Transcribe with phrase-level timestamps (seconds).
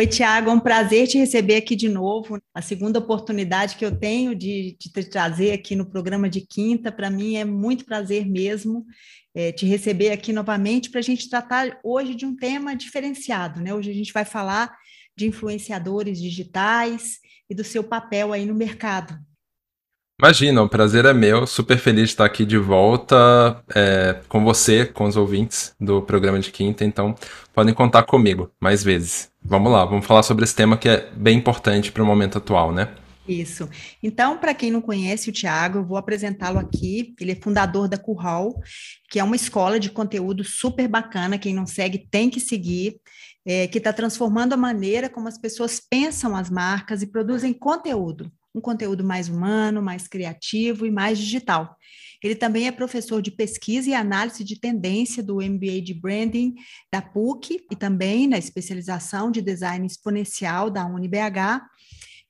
[0.00, 2.40] Oi, Tiago, é um prazer te receber aqui de novo.
[2.54, 6.90] A segunda oportunidade que eu tenho de, de te trazer aqui no programa de quinta,
[6.90, 8.86] para mim é muito prazer mesmo
[9.34, 13.74] é, te receber aqui novamente para a gente tratar hoje de um tema diferenciado, né?
[13.74, 14.74] Hoje a gente vai falar
[15.14, 17.18] de influenciadores digitais
[17.50, 19.14] e do seu papel aí no mercado.
[20.18, 24.86] Imagina, o prazer é meu, super feliz de estar aqui de volta é, com você,
[24.86, 27.14] com os ouvintes do programa de quinta, então
[27.52, 29.29] podem contar comigo mais vezes.
[29.42, 32.72] Vamos lá, vamos falar sobre esse tema que é bem importante para o momento atual,
[32.72, 32.94] né?
[33.26, 33.68] Isso.
[34.02, 37.14] Então, para quem não conhece o Tiago, eu vou apresentá-lo aqui.
[37.20, 38.60] Ele é fundador da Curral,
[39.08, 41.38] que é uma escola de conteúdo super bacana.
[41.38, 43.00] Quem não segue tem que seguir,
[43.46, 48.32] é, que está transformando a maneira como as pessoas pensam as marcas e produzem conteúdo.
[48.54, 51.76] Um conteúdo mais humano, mais criativo e mais digital.
[52.22, 56.54] Ele também é professor de pesquisa e análise de tendência do MBA de Branding
[56.92, 61.66] da PUC e também na especialização de design exponencial da UniBH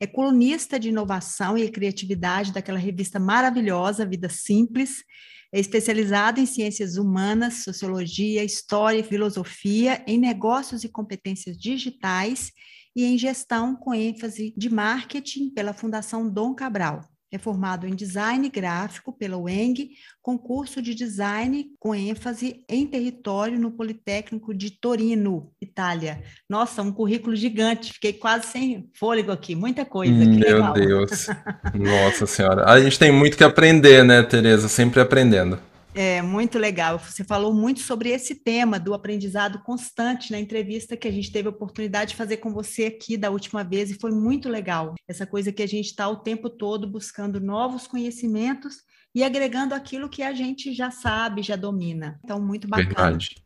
[0.02, 5.04] é colunista de inovação e criatividade daquela revista maravilhosa, Vida Simples,
[5.52, 12.50] é especializado em ciências humanas, sociologia, história e filosofia, em negócios e competências digitais
[12.96, 17.09] e em gestão com ênfase de marketing pela Fundação Dom Cabral.
[17.32, 23.70] É formado em design gráfico pela UENG, concurso de design com ênfase em território no
[23.70, 26.22] Politécnico de Torino, Itália.
[26.48, 30.12] Nossa, um currículo gigante, fiquei quase sem fôlego aqui, muita coisa.
[30.12, 30.72] Meu legal.
[30.72, 31.28] Deus,
[31.72, 32.64] nossa senhora.
[32.68, 34.68] A gente tem muito que aprender, né, Tereza?
[34.68, 35.69] Sempre aprendendo.
[35.94, 36.98] É muito legal.
[36.98, 41.48] Você falou muito sobre esse tema do aprendizado constante na entrevista que a gente teve
[41.48, 44.94] a oportunidade de fazer com você aqui da última vez e foi muito legal.
[45.08, 50.08] Essa coisa que a gente está o tempo todo buscando novos conhecimentos e agregando aquilo
[50.08, 52.20] que a gente já sabe, já domina.
[52.24, 52.88] Então, muito bacana.
[52.88, 53.42] Verdade.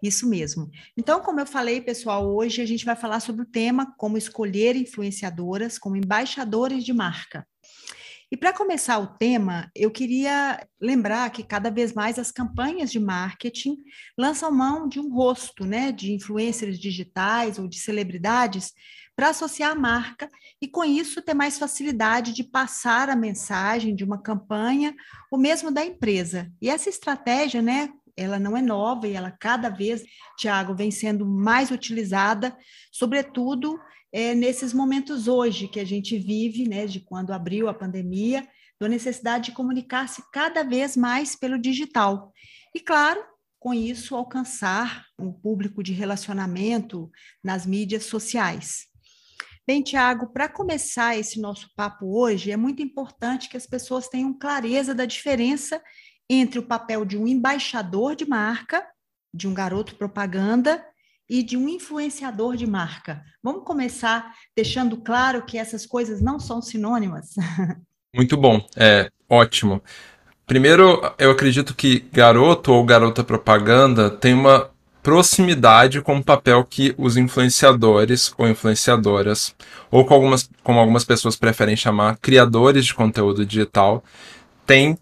[0.00, 0.70] Isso mesmo.
[0.96, 4.76] Então, como eu falei, pessoal, hoje a gente vai falar sobre o tema como escolher
[4.76, 7.46] influenciadoras como embaixadores de marca.
[8.32, 12.98] E para começar o tema, eu queria lembrar que cada vez mais as campanhas de
[12.98, 13.76] marketing
[14.16, 18.72] lançam mão de um rosto, né, de influencers digitais ou de celebridades
[19.14, 20.30] para associar a marca
[20.62, 24.94] e com isso ter mais facilidade de passar a mensagem de uma campanha
[25.30, 26.50] ou mesmo da empresa.
[26.58, 30.04] E essa estratégia, né, ela não é nova e ela cada vez,
[30.38, 32.56] Tiago, vem sendo mais utilizada,
[32.90, 33.78] sobretudo
[34.12, 38.46] é, nesses momentos hoje que a gente vive, né, de quando abriu a pandemia,
[38.78, 42.32] da necessidade de comunicar-se cada vez mais pelo digital.
[42.74, 43.24] E, claro,
[43.58, 47.10] com isso, alcançar um público de relacionamento
[47.42, 48.86] nas mídias sociais.
[49.64, 54.36] Bem, Tiago, para começar esse nosso papo hoje, é muito importante que as pessoas tenham
[54.36, 55.80] clareza da diferença
[56.28, 58.84] entre o papel de um embaixador de marca,
[59.32, 60.84] de um garoto propaganda
[61.32, 63.24] e de um influenciador de marca.
[63.42, 67.30] Vamos começar deixando claro que essas coisas não são sinônimas?
[68.14, 69.82] Muito bom, é ótimo.
[70.46, 74.70] Primeiro, eu acredito que garoto ou garota propaganda tem uma
[75.02, 79.54] proximidade com o papel que os influenciadores ou influenciadoras,
[79.90, 84.04] ou com algumas, como algumas pessoas preferem chamar, criadores de conteúdo digital,
[84.66, 84.98] têm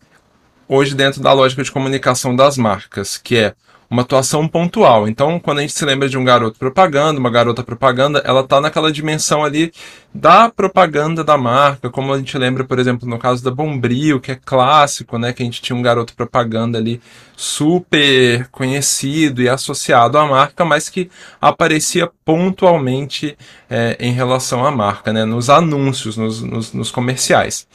[0.68, 3.54] hoje dentro da lógica de comunicação das marcas, que é
[3.90, 5.08] uma atuação pontual.
[5.08, 8.60] Então, quando a gente se lembra de um garoto propaganda, uma garota propaganda, ela tá
[8.60, 9.72] naquela dimensão ali
[10.14, 14.30] da propaganda da marca, como a gente lembra, por exemplo, no caso da Bombril, que
[14.30, 17.00] é clássico, né, que a gente tinha um garoto propaganda ali
[17.36, 21.10] super conhecido e associado à marca, mas que
[21.40, 23.36] aparecia pontualmente
[23.68, 27.66] é, em relação à marca, né, nos anúncios, nos, nos, nos comerciais.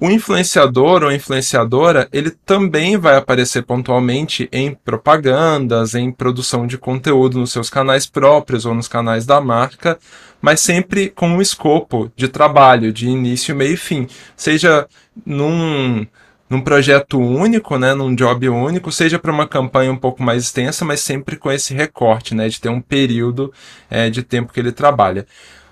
[0.00, 7.38] O influenciador ou influenciadora, ele também vai aparecer pontualmente em propagandas, em produção de conteúdo
[7.38, 9.98] nos seus canais próprios ou nos canais da marca,
[10.40, 14.06] mas sempre com um escopo de trabalho, de início, meio e fim.
[14.34, 14.88] Seja
[15.26, 16.06] num
[16.48, 20.84] num projeto único, né, num job único, seja para uma campanha um pouco mais extensa,
[20.84, 23.52] mas sempre com esse recorte, né, de ter um período
[23.88, 25.26] é, de tempo que ele trabalha.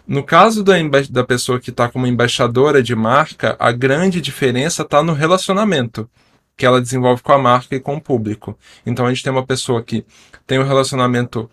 [0.08, 0.72] No caso da,
[1.10, 6.08] da pessoa que está como embaixadora de marca, a grande diferença está no relacionamento
[6.56, 8.58] que ela desenvolve com a marca e com o público.
[8.87, 10.06] Então a gente tem uma pessoa que
[10.46, 11.49] tem um relacionamento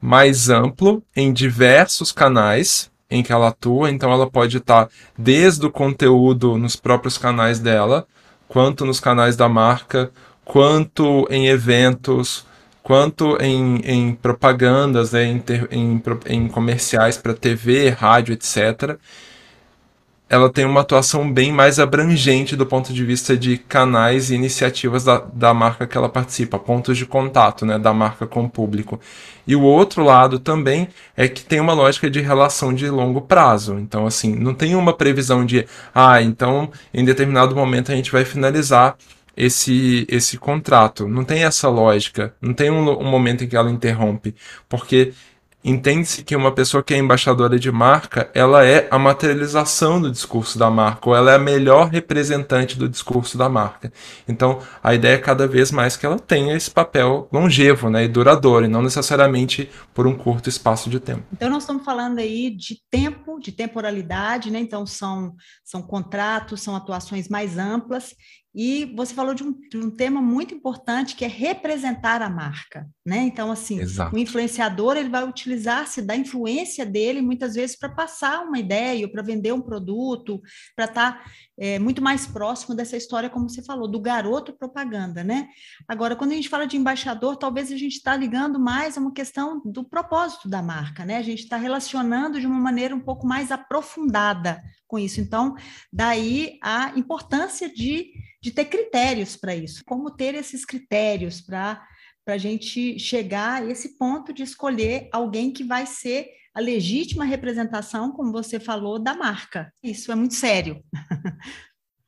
[0.00, 5.66] mais amplo em diversos canais em que ela atua, então ela pode estar tá desde
[5.66, 8.06] o conteúdo nos próprios canais dela,
[8.48, 10.10] quanto nos canais da marca,
[10.42, 12.46] quanto em eventos,
[12.82, 18.96] quanto em, em propagandas, né, em, em, em comerciais para TV, rádio, etc.
[20.28, 25.02] Ela tem uma atuação bem mais abrangente do ponto de vista de canais e iniciativas
[25.02, 29.00] da, da marca que ela participa, pontos de contato né, da marca com o público.
[29.44, 30.86] E o outro lado também
[31.16, 33.76] é que tem uma lógica de relação de longo prazo.
[33.80, 38.24] Então, assim, não tem uma previsão de, ah, então em determinado momento a gente vai
[38.24, 38.96] finalizar
[39.36, 41.08] esse, esse contrato.
[41.08, 42.34] Não tem essa lógica.
[42.40, 44.34] Não tem um, um momento em que ela interrompe.
[44.68, 45.12] Porque
[45.62, 50.58] entende-se que uma pessoa que é embaixadora de marca, ela é a materialização do discurso
[50.58, 53.92] da marca, ou ela é a melhor representante do discurso da marca.
[54.26, 58.08] Então, a ideia é cada vez mais que ela tenha esse papel longevo né, e
[58.08, 61.24] duradouro, e não necessariamente por um curto espaço de tempo.
[61.32, 64.60] Então, nós estamos falando aí de tempo, de temporalidade, né?
[64.60, 68.14] Então, são, são contratos, são atuações mais amplas,
[68.54, 72.88] e você falou de um, de um, tema muito importante que é representar a marca,
[73.06, 73.18] né?
[73.18, 74.14] Então, assim, Exato.
[74.14, 79.22] o influenciador ele vai utilizar-se da influência dele muitas vezes para passar uma ideia, para
[79.22, 80.40] vender um produto,
[80.74, 81.30] para estar tá,
[81.60, 85.50] é, muito mais próximo dessa história, como você falou, do garoto propaganda, né?
[85.86, 89.12] Agora, quando a gente fala de embaixador, talvez a gente está ligando mais a uma
[89.12, 91.18] questão do propósito da marca, né?
[91.18, 95.20] A gente está relacionando de uma maneira um pouco mais aprofundada com isso.
[95.20, 95.54] Então,
[95.92, 98.10] daí a importância de,
[98.42, 99.84] de ter critérios para isso.
[99.84, 101.78] Como ter esses critérios para
[102.26, 108.12] a gente chegar a esse ponto de escolher alguém que vai ser a legítima representação,
[108.12, 109.72] como você falou, da marca.
[109.82, 110.82] Isso é muito sério.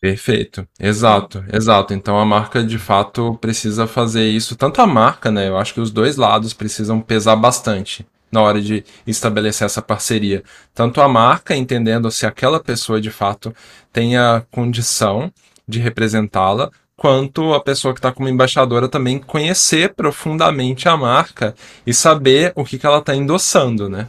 [0.01, 1.95] Perfeito, exato, exato.
[1.95, 5.49] Então a marca de fato precisa fazer isso, tanto a marca, né?
[5.49, 10.43] Eu acho que os dois lados precisam pesar bastante na hora de estabelecer essa parceria.
[10.75, 13.55] Tanto a marca, entendendo se aquela pessoa de fato
[13.93, 15.31] tem a condição
[15.69, 21.55] de representá-la, quanto a pessoa que está como embaixadora também conhecer profundamente a marca
[21.87, 24.09] e saber o que, que ela está endossando, né?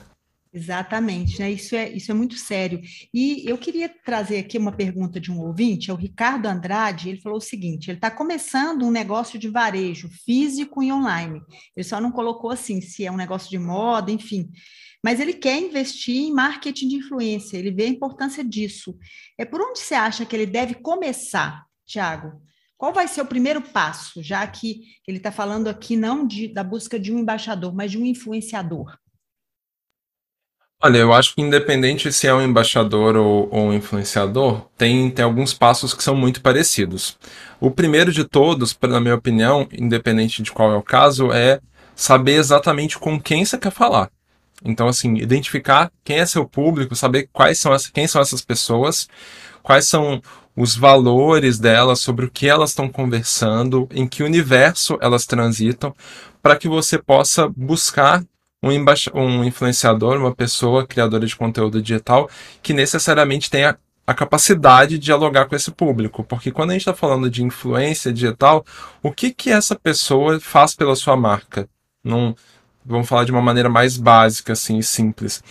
[0.54, 1.52] Exatamente, né?
[1.52, 2.80] Isso é, isso é muito sério.
[3.12, 7.20] E eu queria trazer aqui uma pergunta de um ouvinte, é o Ricardo Andrade, ele
[7.20, 11.42] falou o seguinte: ele está começando um negócio de varejo físico e online.
[11.76, 14.52] Ele só não colocou assim se é um negócio de moda, enfim.
[15.04, 18.96] Mas ele quer investir em marketing de influência, ele vê a importância disso.
[19.40, 22.42] É por onde você acha que ele deve começar, Tiago?
[22.78, 26.64] Qual vai ser o primeiro passo, já que ele está falando aqui não de, da
[26.64, 28.96] busca de um embaixador, mas de um influenciador?
[30.86, 35.24] Olha, eu acho que independente se é um embaixador ou, ou, um influenciador, tem, tem
[35.24, 37.18] alguns passos que são muito parecidos.
[37.58, 41.62] O primeiro de todos, na minha opinião, independente de qual é o caso, é
[41.96, 44.12] saber exatamente com quem você quer falar.
[44.62, 49.08] Então, assim, identificar quem é seu público, saber quais são as, quem são essas pessoas,
[49.62, 50.22] quais são
[50.54, 55.96] os valores delas, sobre o que elas estão conversando, em que universo elas transitam,
[56.42, 58.22] para que você possa buscar
[58.64, 62.30] um, um influenciador, uma pessoa criadora de conteúdo digital
[62.62, 66.94] que necessariamente tenha a capacidade de dialogar com esse público, porque quando a gente está
[66.94, 68.66] falando de influência digital,
[69.02, 71.68] o que que essa pessoa faz pela sua marca?
[72.86, 75.42] Vamos falar de uma maneira mais básica, assim, simples.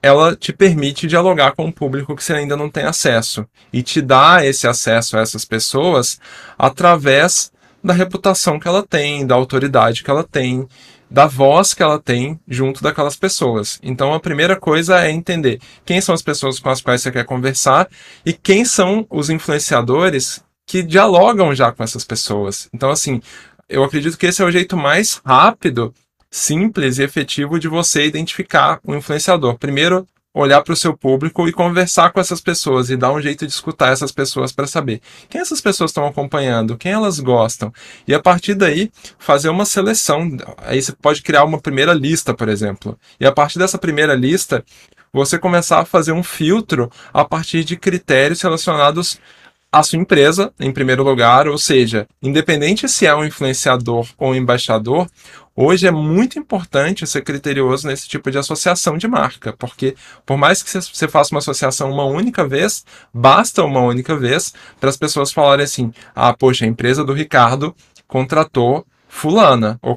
[0.00, 4.00] Ela te permite dialogar com um público que você ainda não tem acesso e te
[4.00, 6.20] dá esse acesso a essas pessoas
[6.56, 7.50] através
[7.82, 10.68] da reputação que ela tem, da autoridade que ela tem
[11.10, 13.78] da voz que ela tem junto daquelas pessoas.
[13.82, 17.24] Então a primeira coisa é entender quem são as pessoas com as quais você quer
[17.24, 17.88] conversar
[18.24, 22.68] e quem são os influenciadores que dialogam já com essas pessoas.
[22.74, 23.20] Então assim,
[23.68, 25.94] eu acredito que esse é o jeito mais rápido,
[26.30, 29.56] simples e efetivo de você identificar o influenciador.
[29.58, 33.46] Primeiro, olhar para o seu público e conversar com essas pessoas e dar um jeito
[33.46, 37.72] de escutar essas pessoas para saber quem essas pessoas estão acompanhando, quem elas gostam.
[38.06, 40.28] E a partir daí, fazer uma seleção.
[40.58, 42.98] Aí você pode criar uma primeira lista, por exemplo.
[43.18, 44.64] E a partir dessa primeira lista,
[45.12, 49.18] você começar a fazer um filtro a partir de critérios relacionados
[49.70, 54.34] a sua empresa, em primeiro lugar, ou seja, independente se é um influenciador ou um
[54.34, 55.06] embaixador,
[55.54, 59.94] hoje é muito importante ser criterioso nesse tipo de associação de marca, porque
[60.24, 64.88] por mais que você faça uma associação uma única vez, basta uma única vez para
[64.88, 69.96] as pessoas falarem assim: ah, poxa, a empresa do Ricardo contratou fulana ou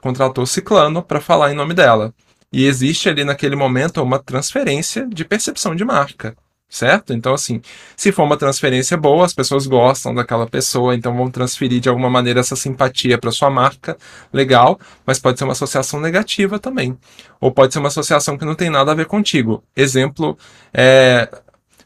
[0.00, 2.12] contratou ciclano para falar em nome dela.
[2.52, 6.36] E existe ali naquele momento uma transferência de percepção de marca
[6.72, 7.12] certo?
[7.12, 7.60] Então, assim,
[7.94, 12.08] se for uma transferência boa, as pessoas gostam daquela pessoa, então vão transferir de alguma
[12.08, 13.94] maneira essa simpatia para sua marca,
[14.32, 16.96] legal, mas pode ser uma associação negativa também.
[17.38, 19.62] Ou pode ser uma associação que não tem nada a ver contigo.
[19.76, 20.36] Exemplo,
[20.72, 21.28] é,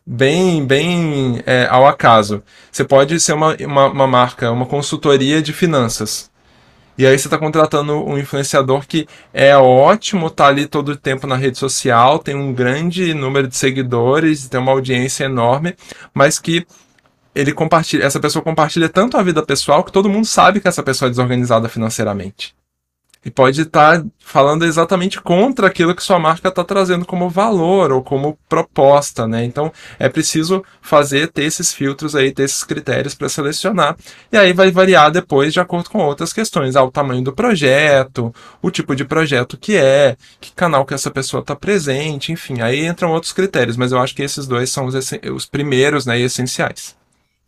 [0.07, 2.41] bem, bem é, ao acaso.
[2.71, 6.31] Você pode ser uma, uma, uma marca, uma consultoria de finanças.
[6.99, 11.27] E aí você está contratando um influenciador que é ótimo, tá ali todo o tempo
[11.27, 15.75] na rede social, tem um grande número de seguidores, tem uma audiência enorme,
[16.15, 16.67] mas que
[17.35, 20.83] ele compartilha, essa pessoa compartilha tanto a vida pessoal que todo mundo sabe que essa
[20.83, 22.55] pessoa é desorganizada financeiramente
[23.27, 27.91] e pode estar tá falando exatamente contra aquilo que sua marca está trazendo como valor
[27.91, 29.45] ou como proposta, né?
[29.45, 33.97] Então é preciso fazer, ter esses filtros aí, ter esses critérios para selecionar.
[34.31, 38.71] E aí vai variar depois de acordo com outras questões, ah, tamanho do projeto, o
[38.71, 43.11] tipo de projeto que é, que canal que essa pessoa está presente, enfim, aí entram
[43.11, 44.95] outros critérios, mas eu acho que esses dois são os,
[45.35, 46.95] os primeiros né, e essenciais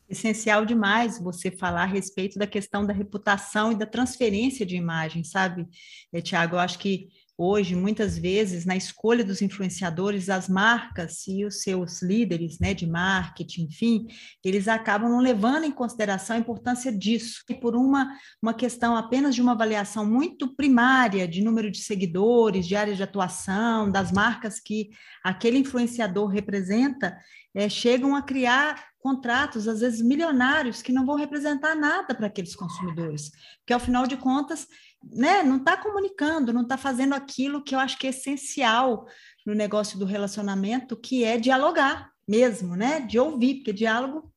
[0.08, 5.22] essencial demais você falar a respeito da questão da reputação e da transferência de imagem,
[5.24, 5.66] sabe,
[6.12, 6.56] é, Tiago?
[6.56, 7.08] Eu acho que
[7.40, 12.84] hoje, muitas vezes, na escolha dos influenciadores, as marcas e os seus líderes né, de
[12.84, 14.08] marketing, enfim,
[14.44, 17.44] eles acabam não levando em consideração a importância disso.
[17.48, 18.12] E por uma,
[18.42, 23.02] uma questão apenas de uma avaliação muito primária de número de seguidores, de área de
[23.04, 24.90] atuação, das marcas que
[25.22, 27.16] aquele influenciador representa,
[27.54, 32.54] é, chegam a criar contratos, às vezes milionários, que não vão representar nada para aqueles
[32.54, 33.30] consumidores,
[33.66, 34.66] que ao final de contas,
[35.12, 39.06] né, não está comunicando, não está fazendo aquilo que eu acho que é essencial
[39.46, 44.32] no negócio do relacionamento, que é dialogar mesmo, né, de ouvir, porque diálogo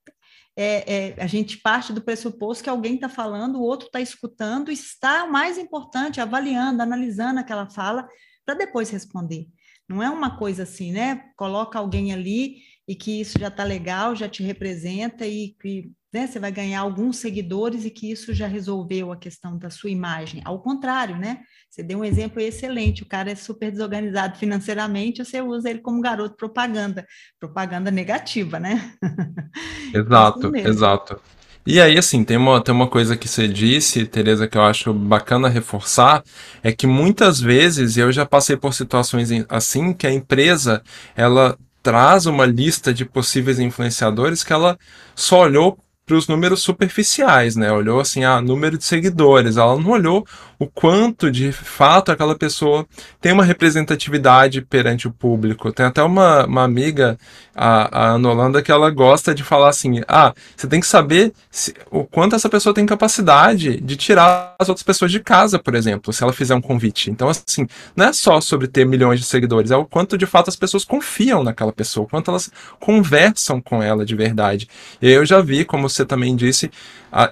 [0.56, 4.72] é, é, a gente parte do pressuposto que alguém está falando, o outro está escutando,
[4.72, 8.08] está o mais importante, avaliando, analisando aquela fala,
[8.46, 9.48] para depois responder.
[9.88, 11.32] Não é uma coisa assim, né?
[11.36, 16.27] Coloca alguém ali e que isso já está legal, já te representa e que né,
[16.27, 20.41] você vai ganhar alguns seguidores e que isso já resolveu a questão da sua imagem.
[20.43, 21.39] Ao contrário, né?
[21.69, 26.01] Você deu um exemplo excelente, o cara é super desorganizado financeiramente, você usa ele como
[26.01, 27.07] garoto propaganda,
[27.39, 28.93] propaganda negativa, né?
[29.95, 31.21] Exato, exato.
[31.65, 34.93] E aí, assim, tem uma, tem uma coisa que você disse, Tereza, que eu acho
[34.93, 36.24] bacana reforçar,
[36.62, 40.83] é que muitas vezes, eu já passei por situações assim, que a empresa,
[41.15, 44.77] ela traz uma lista de possíveis influenciadores que ela
[45.15, 47.71] só olhou para os números superficiais, né?
[47.71, 49.57] Olhou assim, ah, número de seguidores.
[49.57, 50.25] Ela não olhou
[50.62, 52.86] o quanto de fato aquela pessoa
[53.20, 55.72] tem uma representatividade perante o público.
[55.72, 57.18] Tem até uma, uma amiga,
[57.56, 61.34] a, a Ana Holanda, que ela gosta de falar assim: ah, você tem que saber
[61.50, 65.74] se, o quanto essa pessoa tem capacidade de tirar as outras pessoas de casa, por
[65.74, 67.10] exemplo, se ela fizer um convite.
[67.10, 67.65] Então, assim,
[67.96, 70.86] não é só sobre ter milhões de seguidores, é o quanto de fato as pessoas
[70.86, 74.70] confiam naquela pessoa, o quanto elas conversam com ela de verdade.
[75.01, 76.70] E eu já vi, como você também disse,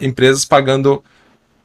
[0.01, 1.03] empresas pagando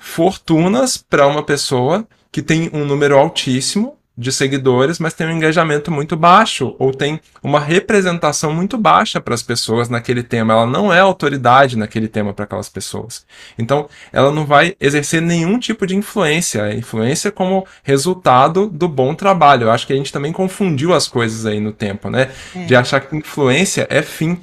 [0.04, 5.90] fortunas para uma pessoa que tem um número altíssimo de seguidores, mas tem um engajamento
[5.90, 10.52] muito baixo ou tem uma representação muito baixa para as pessoas naquele tema.
[10.52, 13.24] Ela não é autoridade naquele tema para aquelas pessoas.
[13.58, 16.72] Então, ela não vai exercer nenhum tipo de influência.
[16.74, 19.64] Influência como resultado do bom trabalho.
[19.64, 22.30] Eu acho que a gente também confundiu as coisas aí no tempo, né?
[22.54, 22.66] É.
[22.66, 24.38] De achar que influência é fim.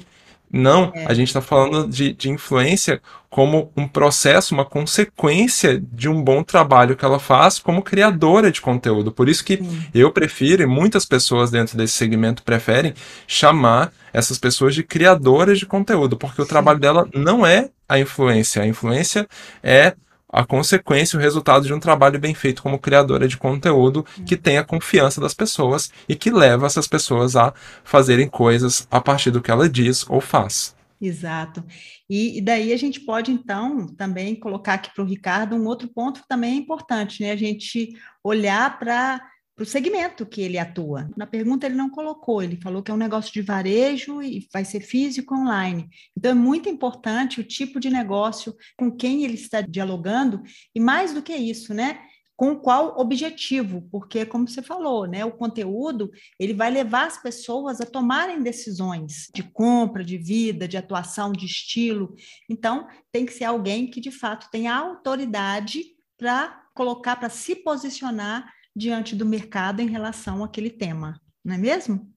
[0.52, 1.06] Não, é.
[1.06, 6.42] a gente está falando de, de influência como um processo, uma consequência de um bom
[6.42, 9.10] trabalho que ela faz como criadora de conteúdo.
[9.10, 9.86] Por isso que Sim.
[9.94, 12.92] eu prefiro, e muitas pessoas dentro desse segmento preferem,
[13.26, 16.42] chamar essas pessoas de criadoras de conteúdo, porque Sim.
[16.42, 18.62] o trabalho dela não é a influência.
[18.62, 19.26] A influência
[19.62, 19.94] é
[20.32, 24.56] a consequência, o resultado de um trabalho bem feito como criadora de conteúdo que tem
[24.56, 27.52] a confiança das pessoas e que leva essas pessoas a
[27.84, 30.74] fazerem coisas a partir do que ela diz ou faz.
[31.00, 31.64] Exato.
[32.08, 35.88] E, e daí a gente pode, então, também colocar aqui para o Ricardo um outro
[35.88, 37.32] ponto que também é importante, né?
[37.32, 39.20] A gente olhar para
[39.54, 41.10] para o segmento que ele atua.
[41.16, 44.64] Na pergunta ele não colocou, ele falou que é um negócio de varejo e vai
[44.64, 45.88] ser físico online.
[46.16, 50.42] Então é muito importante o tipo de negócio com quem ele está dialogando
[50.74, 52.00] e mais do que isso, né?
[52.42, 53.86] com qual objetivo?
[53.88, 59.28] Porque, como você falou, né, o conteúdo ele vai levar as pessoas a tomarem decisões
[59.32, 62.16] de compra, de vida, de atuação, de estilo.
[62.50, 65.84] Então, tem que ser alguém que de fato tenha autoridade
[66.18, 72.12] para colocar, para se posicionar diante do mercado em relação àquele tema, não é mesmo?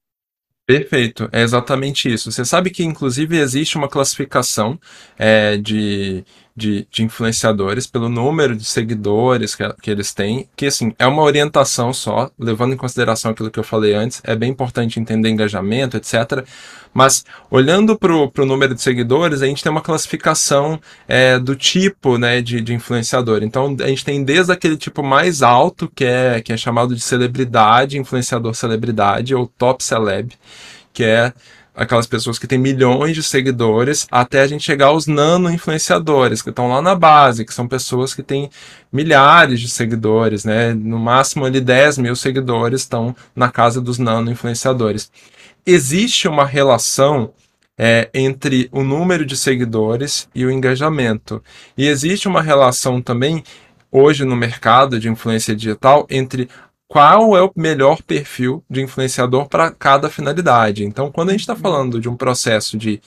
[0.67, 2.31] Perfeito, é exatamente isso.
[2.31, 4.79] Você sabe que, inclusive, existe uma classificação
[5.15, 10.93] é, de, de, de, influenciadores pelo número de seguidores que, que, eles têm, que, assim,
[10.97, 14.99] é uma orientação só, levando em consideração aquilo que eu falei antes, é bem importante
[14.99, 16.45] entender engajamento, etc.
[16.93, 22.17] Mas, olhando para o número de seguidores, a gente tem uma classificação é, do tipo
[22.17, 23.43] né, de, de influenciador.
[23.43, 27.01] Então, a gente tem desde aquele tipo mais alto, que é, que é chamado de
[27.01, 30.31] celebridade, influenciador celebridade, ou top celeb,
[30.93, 31.33] que é
[31.75, 36.69] aquelas pessoas que têm milhões de seguidores, até a gente chegar aos nano-influenciadores, que estão
[36.69, 38.49] lá na base, que são pessoas que têm
[38.91, 40.73] milhares de seguidores, né?
[40.73, 45.11] No máximo ali 10 mil seguidores estão na casa dos nano-influenciadores.
[45.65, 47.33] Existe uma relação
[47.77, 51.43] é, entre o número de seguidores e o engajamento.
[51.77, 53.43] E existe uma relação também
[53.91, 56.49] hoje no mercado de influência digital entre
[56.87, 60.85] qual é o melhor perfil de influenciador para cada finalidade.
[60.85, 61.59] Então, quando a gente está uhum.
[61.59, 63.01] falando de um processo de,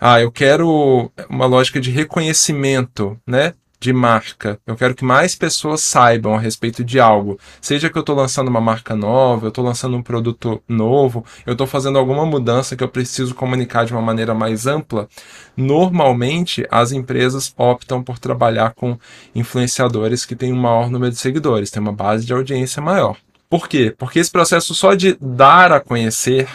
[0.00, 3.54] ah, eu quero uma lógica de reconhecimento, né?
[3.82, 4.60] De marca.
[4.64, 7.36] Eu quero que mais pessoas saibam a respeito de algo.
[7.60, 11.54] Seja que eu estou lançando uma marca nova, eu estou lançando um produto novo, eu
[11.54, 15.08] estou fazendo alguma mudança que eu preciso comunicar de uma maneira mais ampla.
[15.56, 18.96] Normalmente, as empresas optam por trabalhar com
[19.34, 23.16] influenciadores que têm um maior número de seguidores, têm uma base de audiência maior.
[23.50, 23.92] Por quê?
[23.98, 26.48] Porque esse processo só de dar a conhecer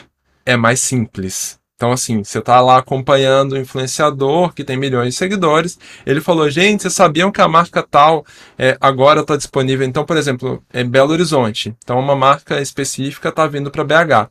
[0.45, 1.59] é mais simples.
[1.77, 5.77] Então, assim, você está lá acompanhando o influenciador que tem milhões de seguidores.
[6.07, 8.25] Ele falou: gente, vocês sabiam que a marca tal
[8.57, 9.85] é, agora está disponível?
[9.85, 11.75] Então, por exemplo, em Belo Horizonte.
[11.83, 14.27] Então, uma marca específica está vindo para BH.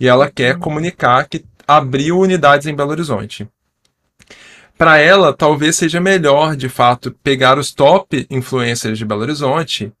[0.00, 3.48] E ela quer comunicar que abriu unidades em Belo Horizonte.
[4.76, 9.92] Para ela, talvez seja melhor, de fato, pegar os top influencers de Belo Horizonte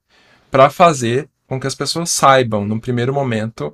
[0.50, 3.72] para fazer com que as pessoas saibam, num primeiro momento,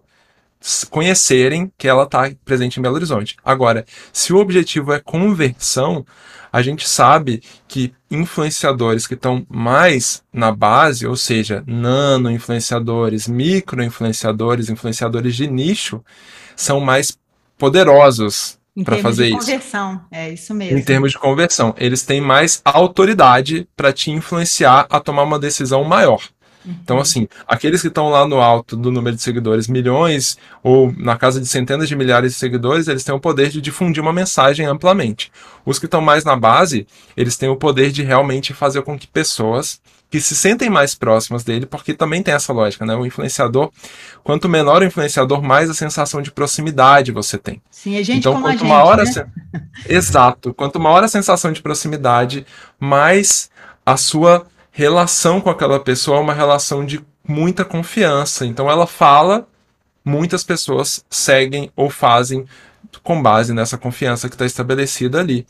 [0.90, 3.37] conhecerem que ela está presente em Belo Horizonte.
[3.44, 6.05] Agora, se o objetivo é conversão,
[6.53, 13.83] a gente sabe que influenciadores que estão mais na base, ou seja, nano influenciadores, micro
[13.83, 16.05] influenciadores, influenciadores de nicho,
[16.57, 17.16] são mais
[17.57, 19.37] poderosos para fazer isso.
[19.37, 20.79] Em termos de conversão, é isso mesmo.
[20.79, 25.85] Em termos de conversão, eles têm mais autoridade para te influenciar a tomar uma decisão
[25.85, 26.20] maior.
[26.66, 27.03] Então, uhum.
[27.03, 31.40] assim, aqueles que estão lá no alto do número de seguidores, milhões, ou na casa
[31.40, 35.33] de centenas de milhares de seguidores, eles têm o poder de difundir uma mensagem amplamente.
[35.64, 39.07] Os que estão mais na base, eles têm o poder de realmente fazer com que
[39.07, 42.96] pessoas que se sentem mais próximas dele, porque também tem essa lógica, né?
[42.96, 43.70] O influenciador,
[44.25, 47.62] quanto menor o influenciador, mais a sensação de proximidade você tem.
[47.70, 49.27] Sim, é gente então, como quanto a maior né?
[49.88, 50.53] Exato.
[50.53, 52.44] Quanto maior a sensação de proximidade,
[52.79, 53.49] mais
[53.87, 58.46] a sua relação com aquela pessoa é uma relação de muita confiança.
[58.46, 59.46] Então ela fala,
[60.04, 62.44] muitas pessoas seguem ou fazem
[63.02, 65.46] com base nessa confiança que está estabelecida ali.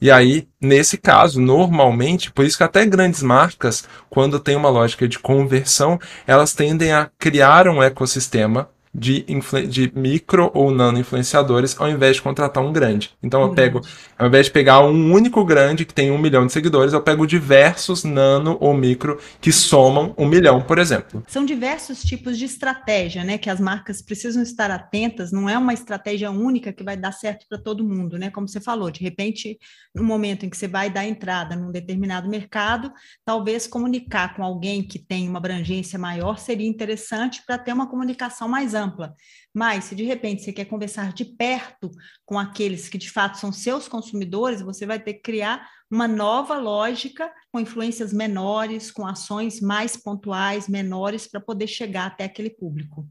[0.00, 5.06] E aí, nesse caso, normalmente, por isso que até grandes marcas, quando tem uma lógica
[5.06, 9.24] de conversão, elas tendem a criar um ecossistema de,
[9.68, 13.12] de micro ou nano influenciadores ao invés de contratar um grande.
[13.22, 13.80] Então eu pego,
[14.18, 17.26] ao invés de pegar um único grande que tem um milhão de seguidores, eu pego
[17.26, 21.22] diversos nano ou micro que somam um milhão, por exemplo.
[21.28, 23.38] São diversos tipos de estratégia, né?
[23.38, 25.30] Que as marcas precisam estar atentas.
[25.30, 28.28] Não é uma estratégia única que vai dar certo para todo mundo, né?
[28.30, 29.56] Como você falou, de repente,
[29.94, 32.92] no momento em que você vai dar entrada num determinado mercado,
[33.24, 38.48] talvez comunicar com alguém que tem uma abrangência maior seria interessante para ter uma comunicação
[38.48, 39.14] mais ampla ampla.
[39.54, 41.90] Mas, se de repente você quer conversar de perto
[42.24, 46.56] com aqueles que de fato são seus consumidores, você vai ter que criar uma nova
[46.58, 53.08] lógica com influências menores, com ações mais pontuais, menores, para poder chegar até aquele público.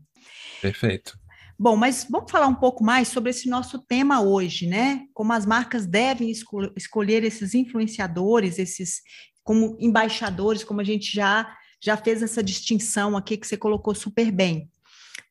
[0.62, 1.18] Perfeito.
[1.58, 5.06] Bom, mas vamos falar um pouco mais sobre esse nosso tema hoje, né?
[5.14, 9.02] Como as marcas devem escol escolher esses influenciadores, esses
[9.44, 14.32] como embaixadores, como a gente já já fez essa distinção aqui que você colocou super
[14.32, 14.70] bem.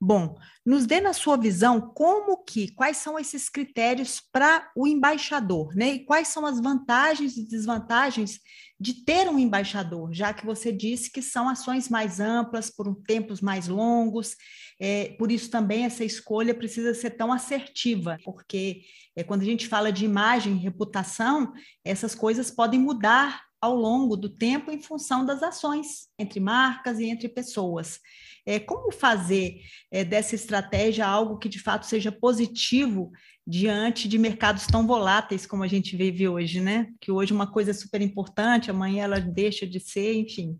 [0.01, 5.75] Bom, nos dê na sua visão como que, quais são esses critérios para o embaixador,
[5.75, 5.95] né?
[5.95, 8.39] E quais são as vantagens e desvantagens
[8.81, 13.41] de ter um embaixador, já que você disse que são ações mais amplas, por tempos
[13.41, 14.37] mais longos,
[14.81, 18.83] é, por isso também essa escolha precisa ser tão assertiva, porque
[19.17, 21.53] é, quando a gente fala de imagem reputação,
[21.85, 27.07] essas coisas podem mudar ao longo do tempo em função das ações entre marcas e
[27.07, 28.01] entre pessoas.
[28.47, 33.11] É, como fazer é, dessa estratégia algo que de fato seja positivo
[33.47, 36.89] diante de mercados tão voláteis como a gente vive hoje, né?
[37.01, 40.59] Que hoje uma coisa é super importante, amanhã ela deixa de ser, enfim.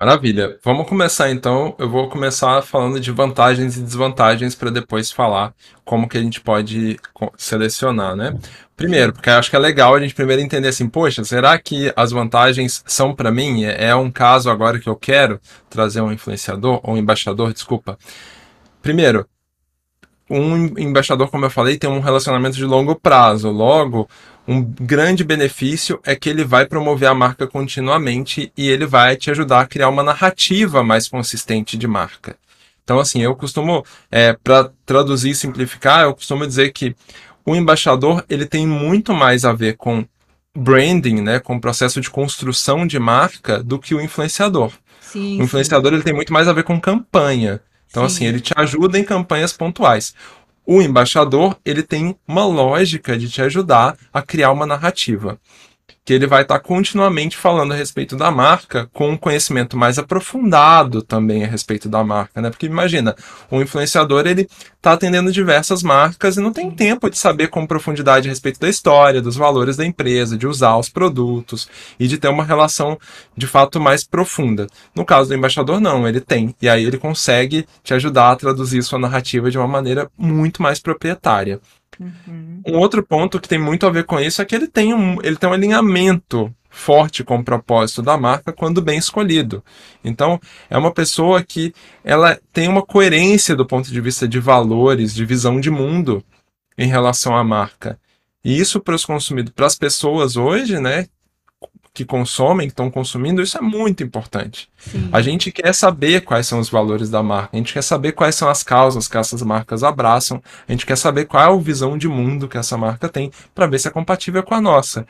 [0.00, 0.58] Maravilha.
[0.64, 1.76] Vamos começar então.
[1.78, 6.40] Eu vou começar falando de vantagens e desvantagens para depois falar como que a gente
[6.40, 6.98] pode
[7.36, 8.34] selecionar, né?
[8.80, 11.92] Primeiro, porque eu acho que é legal a gente primeiro entender assim, poxa, será que
[11.94, 13.62] as vantagens são para mim?
[13.62, 15.38] É, é um caso agora que eu quero
[15.68, 17.98] trazer um influenciador ou um embaixador, desculpa.
[18.80, 19.26] Primeiro,
[20.30, 23.50] um embaixador, como eu falei, tem um relacionamento de longo prazo.
[23.50, 24.08] Logo,
[24.48, 29.30] um grande benefício é que ele vai promover a marca continuamente e ele vai te
[29.30, 32.34] ajudar a criar uma narrativa mais consistente de marca.
[32.82, 36.96] Então, assim, eu costumo, é, para traduzir e simplificar, eu costumo dizer que
[37.44, 40.04] o embaixador ele tem muito mais a ver com
[40.56, 44.72] branding, né, com o processo de construção de marca, do que o influenciador.
[45.00, 45.96] Sim, o influenciador sim.
[45.96, 47.60] ele tem muito mais a ver com campanha.
[47.88, 48.14] Então, sim.
[48.14, 50.14] assim, ele te ajuda em campanhas pontuais.
[50.64, 55.38] O embaixador, ele tem uma lógica de te ajudar a criar uma narrativa
[56.04, 59.98] que ele vai estar tá continuamente falando a respeito da marca com um conhecimento mais
[59.98, 62.50] aprofundado também a respeito da marca, né?
[62.50, 63.14] Porque imagina,
[63.50, 68.28] um influenciador ele está atendendo diversas marcas e não tem tempo de saber com profundidade
[68.28, 72.28] a respeito da história, dos valores da empresa, de usar os produtos e de ter
[72.28, 72.98] uma relação
[73.36, 74.66] de fato mais profunda.
[74.94, 78.82] No caso do embaixador não, ele tem e aí ele consegue te ajudar a traduzir
[78.82, 81.60] sua narrativa de uma maneira muito mais proprietária.
[82.00, 82.62] Uhum.
[82.66, 85.18] Um outro ponto que tem muito a ver com isso é que ele tem um,
[85.22, 85.89] ele tem um alinhamento
[86.70, 89.62] forte com o propósito da marca quando bem escolhido.
[90.04, 91.74] Então, é uma pessoa que
[92.04, 96.24] ela tem uma coerência do ponto de vista de valores, de visão de mundo
[96.78, 97.98] em relação à marca.
[98.42, 101.06] E isso para os consumidores, para as pessoas hoje, né,
[101.92, 104.70] que consomem, que estão consumindo, isso é muito importante.
[104.78, 105.08] Sim.
[105.12, 108.36] A gente quer saber quais são os valores da marca, a gente quer saber quais
[108.36, 111.98] são as causas que essas marcas abraçam, a gente quer saber qual é a visão
[111.98, 115.04] de mundo que essa marca tem, para ver se é compatível com a nossa.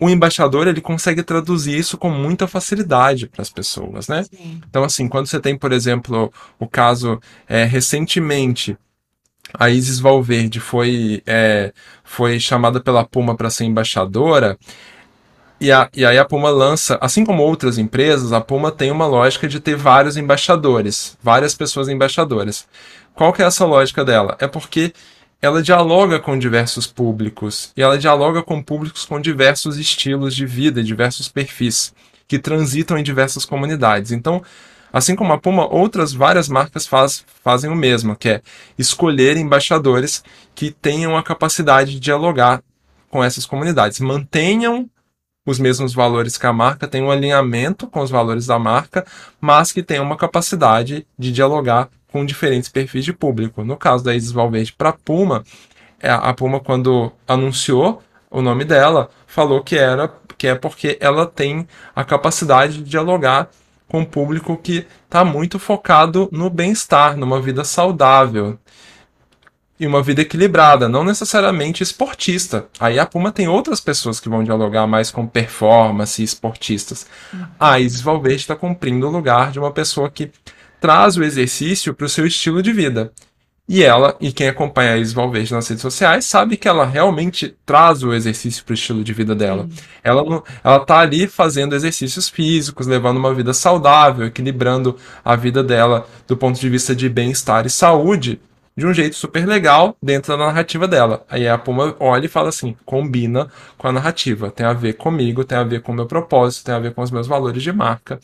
[0.00, 4.24] O embaixador ele consegue traduzir isso com muita facilidade para as pessoas, né?
[4.24, 4.60] Sim.
[4.68, 8.76] Então, assim, quando você tem, por exemplo, o caso é, recentemente
[9.52, 11.72] a Isis Valverde foi, é,
[12.04, 14.56] foi chamada pela Puma para ser embaixadora,
[15.60, 19.06] e, a, e aí a Puma lança, assim como outras empresas, a Puma tem uma
[19.06, 22.66] lógica de ter vários embaixadores, várias pessoas embaixadoras.
[23.14, 24.36] Qual que é essa lógica dela?
[24.40, 24.94] É porque
[25.42, 30.82] ela dialoga com diversos públicos e ela dialoga com públicos com diversos estilos de vida,
[30.82, 31.94] diversos perfis
[32.28, 34.12] que transitam em diversas comunidades.
[34.12, 34.42] Então,
[34.92, 38.42] assim como a Puma, outras várias marcas faz, fazem o mesmo, que é
[38.78, 40.22] escolher embaixadores
[40.54, 42.62] que tenham a capacidade de dialogar
[43.08, 44.88] com essas comunidades, mantenham
[45.46, 49.04] os mesmos valores que a marca, tem um alinhamento com os valores da marca,
[49.40, 53.64] mas que tem uma capacidade de dialogar com diferentes perfis de público.
[53.64, 55.44] No caso da Isis Valverde para a Puma,
[56.00, 61.26] é, a Puma, quando anunciou o nome dela, falou que era que é porque ela
[61.26, 63.50] tem a capacidade de dialogar
[63.86, 68.58] com um público que está muito focado no bem-estar, numa vida saudável
[69.78, 72.66] e uma vida equilibrada, não necessariamente esportista.
[72.78, 77.06] Aí a Puma tem outras pessoas que vão dialogar mais com performance e esportistas.
[77.32, 77.46] Uhum.
[77.58, 80.30] A Isis Valverde está cumprindo o lugar de uma pessoa que
[80.80, 83.12] traz o exercício para o seu estilo de vida.
[83.72, 87.54] E ela, e quem acompanha a Isis Valverde nas redes sociais, sabe que ela realmente
[87.64, 89.68] traz o exercício para o estilo de vida dela.
[90.02, 96.04] Ela, ela tá ali fazendo exercícios físicos, levando uma vida saudável, equilibrando a vida dela
[96.26, 98.40] do ponto de vista de bem-estar e saúde,
[98.76, 101.24] de um jeito super legal dentro da narrativa dela.
[101.28, 103.46] Aí a Puma olha e fala assim: combina
[103.78, 106.74] com a narrativa, tem a ver comigo, tem a ver com o meu propósito, tem
[106.74, 108.18] a ver com os meus valores de marca.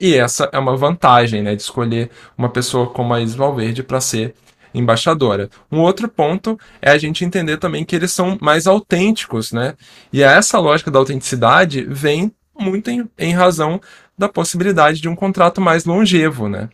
[0.00, 4.00] E essa é uma vantagem, né, de escolher uma pessoa como a Isis Valverde para
[4.00, 4.34] ser
[4.72, 5.50] embaixadora.
[5.72, 9.74] Um outro ponto é a gente entender também que eles são mais autênticos, né?
[10.12, 13.80] E essa lógica da autenticidade vem muito em, em razão
[14.16, 16.68] da possibilidade de um contrato mais longevo, né?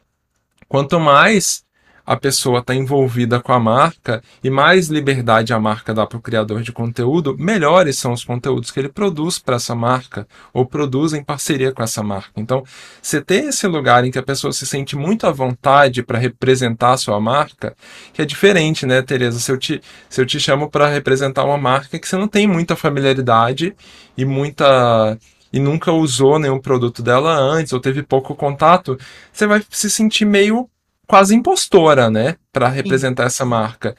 [0.69, 1.64] Quanto mais
[2.07, 6.23] a pessoa está envolvida com a marca e mais liberdade a marca dá para o
[6.23, 11.13] criador de conteúdo, melhores são os conteúdos que ele produz para essa marca ou produz
[11.13, 12.33] em parceria com essa marca.
[12.37, 12.63] Então,
[13.01, 16.93] você ter esse lugar em que a pessoa se sente muito à vontade para representar
[16.93, 17.75] a sua marca,
[18.13, 19.39] que é diferente, né, Tereza?
[19.39, 22.47] Se eu te, se eu te chamo para representar uma marca que você não tem
[22.47, 23.75] muita familiaridade
[24.17, 25.19] e muita
[25.53, 28.99] e nunca usou nenhum produto dela antes ou teve pouco contato,
[29.33, 30.69] você vai se sentir meio
[31.07, 33.27] quase impostora, né, para representar Sim.
[33.27, 33.97] essa marca.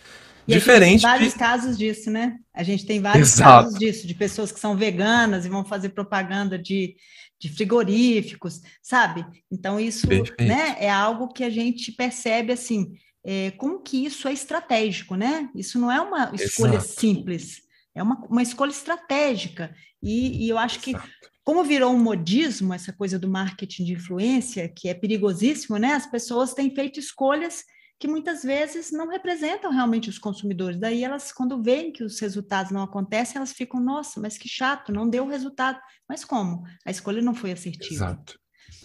[0.48, 1.02] E Diferente.
[1.02, 1.40] tem vários de...
[1.40, 2.38] casos disso, né?
[2.54, 3.64] A gente tem vários Exato.
[3.64, 6.96] casos disso, de pessoas que são veganas e vão fazer propaganda de,
[7.40, 9.26] de frigoríficos, sabe?
[9.52, 10.08] Então, isso
[10.40, 12.94] né, é algo que a gente percebe assim.
[13.28, 15.50] É, como que isso é estratégico, né?
[15.56, 17.00] Isso não é uma escolha Exato.
[17.00, 17.62] simples,
[17.96, 19.74] é uma, uma escolha estratégica.
[20.02, 21.10] E, e eu acho que Exato.
[21.46, 25.94] Como virou um modismo essa coisa do marketing de influência, que é perigosíssimo, né?
[25.94, 27.64] As pessoas têm feito escolhas
[28.00, 30.80] que muitas vezes não representam realmente os consumidores.
[30.80, 34.92] Daí elas, quando veem que os resultados não acontecem, elas ficam, nossa, mas que chato,
[34.92, 35.80] não deu resultado.
[36.10, 36.64] Mas como?
[36.84, 37.94] A escolha não foi assertiva.
[37.94, 38.40] Exato.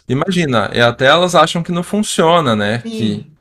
[0.06, 2.80] Imagina, até elas acham que não funciona, né?
[2.80, 2.90] Sim.
[2.90, 3.32] Que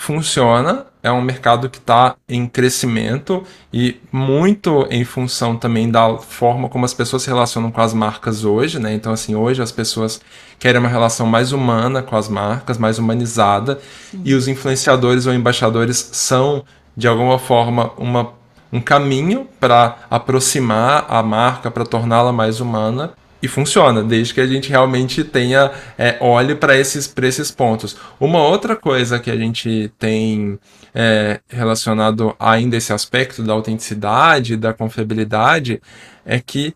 [0.00, 6.70] funciona, é um mercado que está em crescimento e muito em função também da forma
[6.70, 8.94] como as pessoas se relacionam com as marcas hoje, né?
[8.94, 10.18] Então, assim, hoje as pessoas
[10.58, 13.78] querem uma relação mais humana com as marcas, mais humanizada,
[14.10, 14.22] Sim.
[14.24, 16.64] e os influenciadores ou embaixadores são,
[16.96, 18.32] de alguma forma, uma,
[18.72, 24.46] um caminho para aproximar a marca, para torná-la mais humana e funciona, desde que a
[24.46, 27.96] gente realmente tenha é, olhe para esses, esses pontos.
[28.18, 30.58] Uma outra coisa que a gente tem
[30.94, 35.80] é, relacionado ainda esse aspecto da autenticidade, da confiabilidade,
[36.24, 36.74] é que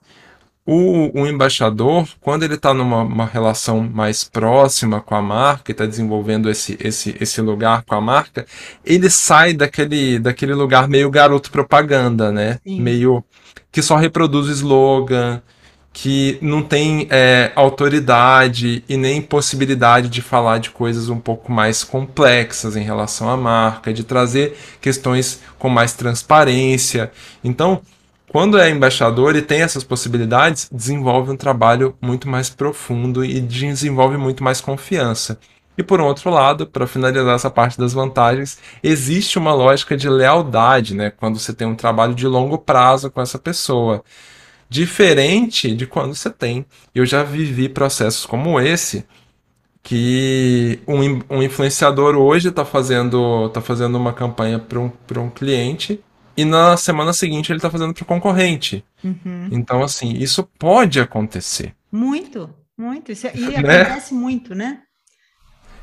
[0.66, 5.84] o, o embaixador, quando ele está numa relação mais próxima com a marca e está
[5.84, 8.46] desenvolvendo esse, esse, esse lugar com a marca,
[8.82, 12.58] ele sai daquele, daquele lugar meio garoto propaganda, né?
[12.66, 12.80] Sim.
[12.80, 13.22] Meio
[13.70, 15.42] que só reproduz o slogan,
[15.94, 21.84] que não tem é, autoridade e nem possibilidade de falar de coisas um pouco mais
[21.84, 27.12] complexas em relação à marca, de trazer questões com mais transparência.
[27.44, 27.80] Então,
[28.28, 34.16] quando é embaixador e tem essas possibilidades, desenvolve um trabalho muito mais profundo e desenvolve
[34.16, 35.38] muito mais confiança.
[35.78, 40.92] E por outro lado, para finalizar essa parte das vantagens, existe uma lógica de lealdade,
[40.92, 41.10] né?
[41.10, 44.02] Quando você tem um trabalho de longo prazo com essa pessoa
[44.74, 46.66] diferente de quando você tem.
[46.92, 49.06] Eu já vivi processos como esse,
[49.84, 56.02] que um, um influenciador hoje está fazendo, tá fazendo uma campanha para um, um cliente
[56.36, 58.84] e na semana seguinte ele está fazendo para o concorrente.
[59.04, 59.48] Uhum.
[59.52, 61.72] Então, assim, isso pode acontecer.
[61.92, 63.12] Muito, muito.
[63.12, 63.82] Isso, é, e né?
[63.82, 64.80] acontece muito, né?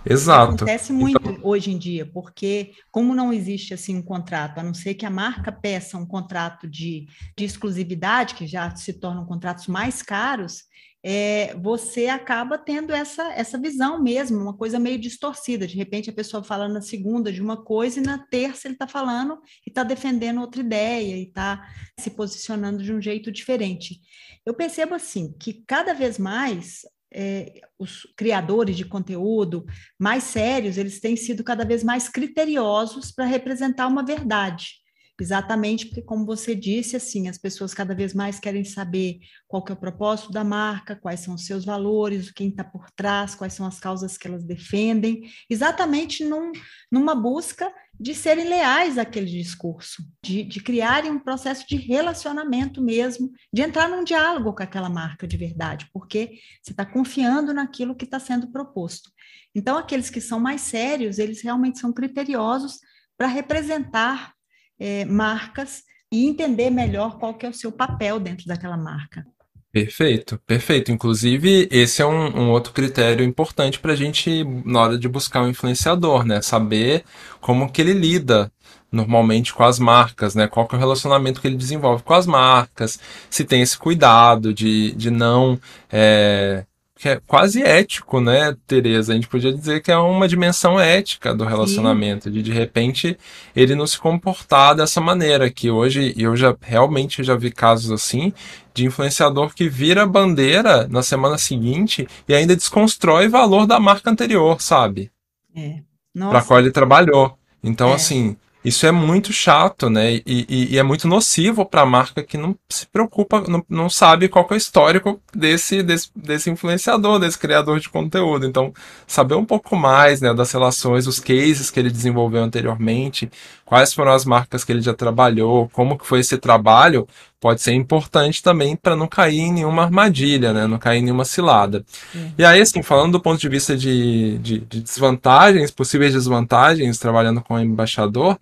[0.06, 0.56] Exato.
[0.56, 1.40] Acontece muito então...
[1.44, 5.10] hoje em dia, porque como não existe assim um contrato, a não ser que a
[5.10, 7.06] marca peça um contrato de,
[7.38, 10.64] de exclusividade, que já se tornam contratos mais caros,
[11.04, 15.66] é, você acaba tendo essa, essa visão mesmo, uma coisa meio distorcida.
[15.66, 18.88] De repente a pessoa fala na segunda de uma coisa e na terça ele está
[18.88, 21.68] falando e está defendendo outra ideia e está
[22.00, 24.00] se posicionando de um jeito diferente.
[24.46, 26.82] Eu percebo assim que cada vez mais
[27.14, 29.66] é, os criadores de conteúdo
[30.00, 34.82] mais sérios, eles têm sido cada vez mais criteriosos para representar uma verdade.
[35.22, 39.72] Exatamente porque, como você disse, assim, as pessoas cada vez mais querem saber qual que
[39.72, 43.54] é o propósito da marca, quais são os seus valores, quem está por trás, quais
[43.54, 46.52] são as causas que elas defendem, exatamente num,
[46.92, 47.72] numa busca
[48.02, 53.88] de serem leais àquele discurso, de, de criarem um processo de relacionamento mesmo, de entrar
[53.88, 58.52] num diálogo com aquela marca de verdade, porque você está confiando naquilo que está sendo
[58.52, 59.12] proposto.
[59.54, 62.80] Então, aqueles que são mais sérios, eles realmente são criteriosos
[63.16, 64.34] para representar
[64.80, 69.24] é, marcas e entender melhor qual que é o seu papel dentro daquela marca.
[69.72, 70.92] Perfeito, perfeito.
[70.92, 75.42] Inclusive, esse é um, um outro critério importante para a gente, na hora de buscar
[75.42, 76.42] um influenciador, né?
[76.42, 77.06] Saber
[77.40, 78.52] como que ele lida
[78.92, 80.46] normalmente com as marcas, né?
[80.48, 84.54] Qual que é o relacionamento que ele desenvolve com as marcas, se tem esse cuidado
[84.54, 85.58] de, de não
[85.90, 86.66] é,
[87.02, 89.12] que é quase ético, né, Tereza?
[89.12, 92.32] A gente podia dizer que é uma dimensão ética do relacionamento, Sim.
[92.32, 93.18] de de repente
[93.56, 98.32] ele não se comportar dessa maneira, que hoje eu já realmente já vi casos assim
[98.72, 104.62] de influenciador que vira bandeira na semana seguinte e ainda desconstrói valor da marca anterior,
[104.62, 105.10] sabe?
[105.56, 105.80] É.
[106.14, 107.36] Para qual ele trabalhou.
[107.64, 107.96] Então, é.
[107.96, 110.14] assim, isso é muito chato, né?
[110.14, 113.90] E, e, e é muito nocivo para a marca que não se preocupa, não, não
[113.90, 118.46] sabe qual é o histórico desse, desse, desse influenciador, desse criador de conteúdo.
[118.46, 118.72] Então,
[119.08, 123.32] saber um pouco mais né, das relações, os cases que ele desenvolveu anteriormente,
[123.66, 127.08] quais foram as marcas que ele já trabalhou, como que foi esse trabalho,
[127.42, 130.68] pode ser importante também para não cair em nenhuma armadilha, né?
[130.68, 131.84] Não cair em nenhuma cilada.
[132.14, 132.32] Uhum.
[132.38, 137.42] E aí, assim, falando do ponto de vista de, de, de, desvantagens, possíveis desvantagens trabalhando
[137.42, 138.38] com o embaixador,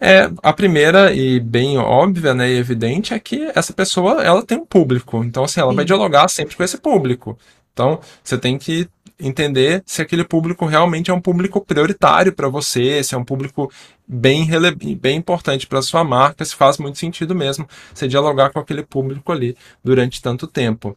[0.00, 4.58] é, a primeira e bem óbvia, né, e evidente é que essa pessoa, ela tem
[4.58, 5.22] um público.
[5.22, 5.76] Então, assim, ela Sim.
[5.76, 7.38] vai dialogar sempre com esse público.
[7.72, 8.88] Então, você tem que
[9.20, 13.70] entender se aquele público realmente é um público prioritário para você, se é um público
[14.12, 14.48] bem,
[14.96, 19.30] bem importante para sua marca, se faz muito sentido mesmo você dialogar com aquele público
[19.30, 20.96] ali durante tanto tempo.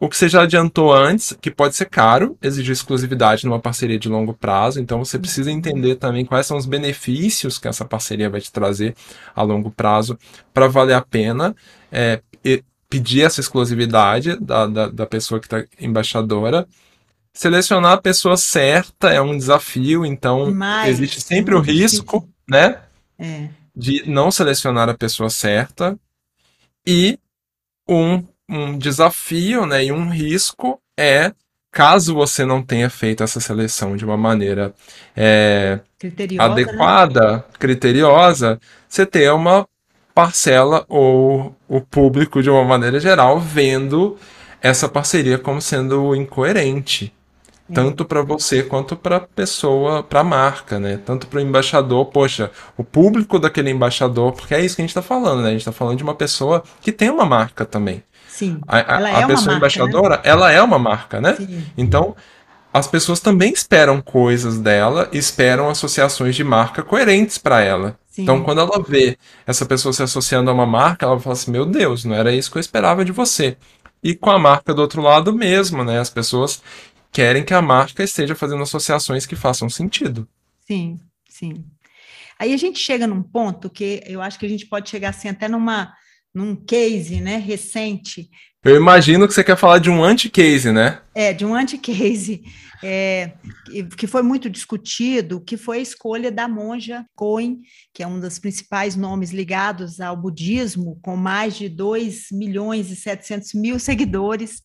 [0.00, 4.08] O que você já adiantou antes, que pode ser caro, exigir exclusividade numa parceria de
[4.08, 8.40] longo prazo, então você precisa entender também quais são os benefícios que essa parceria vai
[8.40, 8.94] te trazer
[9.34, 10.18] a longo prazo
[10.52, 11.54] para valer a pena.
[11.92, 12.20] É,
[12.94, 16.64] pedir essa exclusividade da, da, da pessoa que está embaixadora.
[17.32, 22.28] Selecionar a pessoa certa é um desafio, então Mais, existe sempre o risco.
[22.48, 22.78] Né?
[23.18, 23.48] É.
[23.74, 25.98] De não selecionar a pessoa certa.
[26.86, 27.18] E
[27.88, 29.84] um, um desafio, né?
[29.84, 31.32] E um risco é
[31.70, 34.72] caso você não tenha feito essa seleção de uma maneira
[35.16, 36.10] é, né?
[36.38, 37.44] adequada, né?
[37.58, 39.66] criteriosa, você ter uma
[40.14, 44.16] parcela ou o público, de uma maneira geral, vendo
[44.62, 47.12] essa parceria como sendo incoerente.
[47.70, 47.72] É.
[47.72, 50.98] Tanto para você quanto para a pessoa, para a marca, né?
[51.04, 54.90] Tanto para o embaixador, poxa, o público daquele embaixador, porque é isso que a gente
[54.90, 55.48] está falando, né?
[55.48, 58.02] A gente está falando de uma pessoa que tem uma marca também.
[58.28, 58.60] Sim.
[58.68, 60.22] A, a, ela a é pessoa marca, embaixadora, né?
[60.24, 61.36] ela é uma marca, né?
[61.36, 61.64] Sim.
[61.78, 62.14] Então,
[62.72, 67.96] as pessoas também esperam coisas dela, esperam associações de marca coerentes para ela.
[68.10, 68.22] Sim.
[68.22, 71.64] Então, quando ela vê essa pessoa se associando a uma marca, ela fala assim: Meu
[71.64, 73.56] Deus, não era isso que eu esperava de você.
[74.02, 75.98] E com a marca do outro lado mesmo, né?
[75.98, 76.60] As pessoas
[77.14, 80.28] querem que a marca esteja fazendo associações que façam sentido.
[80.66, 80.98] Sim,
[81.28, 81.64] sim.
[82.36, 85.28] Aí a gente chega num ponto que eu acho que a gente pode chegar assim
[85.28, 85.94] até numa
[86.34, 88.28] num case, né, recente.
[88.64, 91.00] Eu imagino que você quer falar de um anti-case, né?
[91.14, 92.42] É, de um anti-case
[92.82, 93.34] é,
[93.96, 97.60] que foi muito discutido, que foi a escolha da monja Cohen,
[97.92, 102.96] que é um dos principais nomes ligados ao budismo, com mais de 2 milhões e
[102.96, 104.60] 700 mil seguidores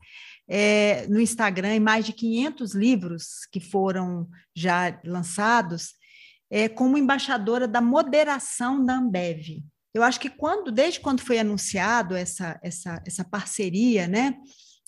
[0.49, 5.93] é, no Instagram e mais de 500 livros que foram já lançados,
[6.49, 9.63] é, como embaixadora da moderação da Ambev.
[9.93, 14.35] Eu acho que quando, desde quando foi anunciado essa, essa, essa parceria, né,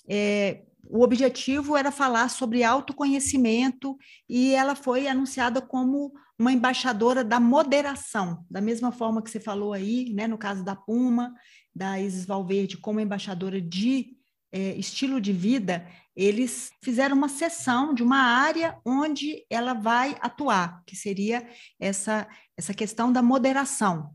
[0.10, 3.96] é, o objetivo era falar sobre autoconhecimento
[4.28, 9.74] e ela foi anunciada como uma embaixadora da moderação, da mesma forma que você falou
[9.74, 11.34] aí, né, no caso da Puma,
[11.74, 14.18] da Isis Valverde, como embaixadora de
[14.52, 20.84] é, estilo de vida, eles fizeram uma sessão de uma área onde ela vai atuar,
[20.86, 21.48] que seria
[21.80, 24.14] essa, essa questão da moderação,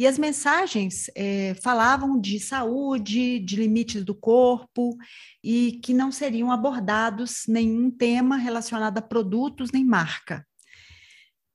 [0.00, 4.96] e as mensagens é, falavam de saúde, de limites do corpo,
[5.44, 10.42] e que não seriam abordados nenhum tema relacionado a produtos nem marca.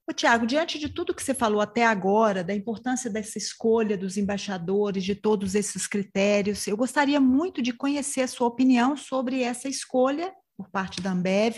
[0.07, 4.17] O Tiago, diante de tudo que você falou até agora, da importância dessa escolha dos
[4.17, 9.67] embaixadores, de todos esses critérios, eu gostaria muito de conhecer a sua opinião sobre essa
[9.67, 11.57] escolha por parte da Ambev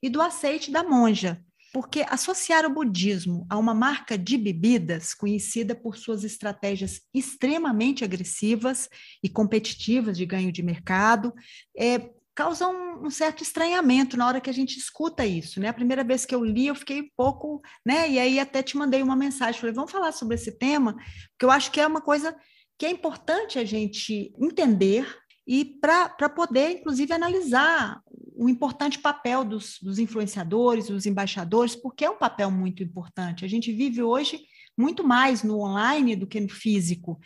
[0.00, 5.74] e do aceite da Monja, porque associar o budismo a uma marca de bebidas conhecida
[5.74, 8.88] por suas estratégias extremamente agressivas
[9.20, 11.34] e competitivas de ganho de mercado
[11.76, 15.68] é, causa um, um, certo estranhamento na hora que a gente escuta isso, né?
[15.68, 18.10] A primeira vez que eu li, eu fiquei um pouco, né?
[18.10, 21.50] E aí até te mandei uma mensagem, falei, vamos falar sobre esse tema, porque eu
[21.50, 22.36] acho que é uma coisa
[22.78, 25.06] que é importante a gente entender
[25.46, 28.00] e para poder, inclusive, analisar
[28.36, 33.44] o importante papel dos, dos influenciadores, dos embaixadores, porque é um papel muito importante.
[33.44, 34.40] A gente vive hoje
[34.78, 37.18] muito mais no online do que no físico.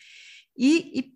[0.56, 1.13] E, e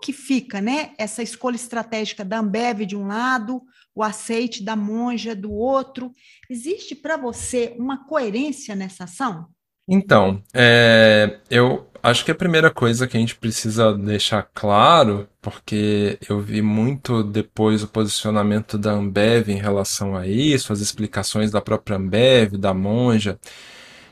[0.00, 3.62] que fica né, essa escolha estratégica da Ambev de um lado,
[3.94, 6.12] o aceite da monja do outro?
[6.48, 9.46] Existe para você uma coerência nessa ação?
[9.88, 16.18] Então, é, eu acho que a primeira coisa que a gente precisa deixar claro, porque
[16.28, 21.60] eu vi muito depois o posicionamento da Ambev em relação a isso, as explicações da
[21.60, 23.38] própria Ambev, da Monja,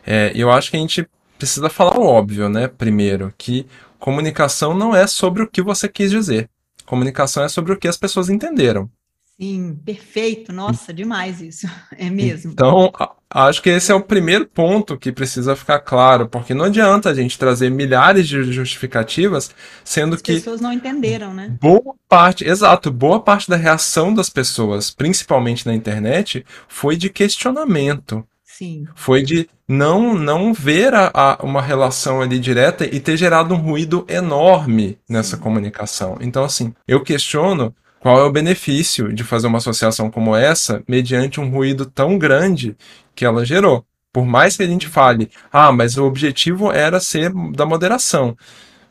[0.07, 1.07] é, eu acho que a gente
[1.39, 2.69] precisa falar o óbvio, né?
[2.69, 3.67] Primeiro, que
[3.99, 6.49] comunicação não é sobre o que você quis dizer.
[6.85, 8.91] Comunicação é sobre o que as pessoas entenderam.
[9.39, 10.51] Sim, perfeito.
[10.51, 11.69] Nossa, demais isso.
[11.99, 12.53] É mesmo.
[12.53, 12.93] Então,
[13.31, 17.15] acho que esse é o primeiro ponto que precisa ficar claro, porque não adianta a
[17.15, 19.51] gente trazer milhares de justificativas,
[19.83, 20.33] sendo As que.
[20.33, 21.57] As pessoas não entenderam, né?
[21.61, 28.27] Boa parte, exato, boa parte da reação das pessoas, principalmente na internet, foi de questionamento.
[28.57, 28.87] Sim.
[28.95, 33.59] Foi de não não ver a, a, uma relação ali direta e ter gerado um
[33.59, 35.43] ruído enorme nessa Sim.
[35.43, 36.17] comunicação.
[36.23, 41.39] Então, assim, eu questiono qual é o benefício de fazer uma associação como essa mediante
[41.39, 42.75] um ruído tão grande
[43.15, 43.85] que ela gerou?
[44.11, 48.35] Por mais que a gente fale, ah, mas o objetivo era ser da moderação.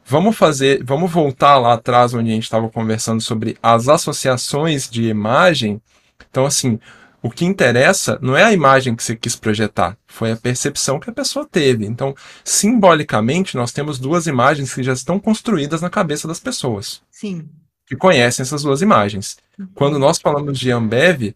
[0.06, 5.06] Vamos fazer, vamos voltar lá atrás onde a gente estava conversando sobre as associações de
[5.06, 5.82] imagem.
[6.30, 6.80] Então, assim,
[7.26, 11.10] O que interessa não é a imagem que você quis projetar, foi a percepção que
[11.10, 11.84] a pessoa teve.
[11.84, 12.14] Então,
[12.44, 17.02] simbolicamente, nós temos duas imagens que já estão construídas na cabeça das pessoas.
[17.10, 17.50] Sim.
[17.88, 19.38] Que conhecem essas duas imagens.
[19.58, 19.68] Uhum.
[19.74, 21.34] Quando nós falamos de Ambev,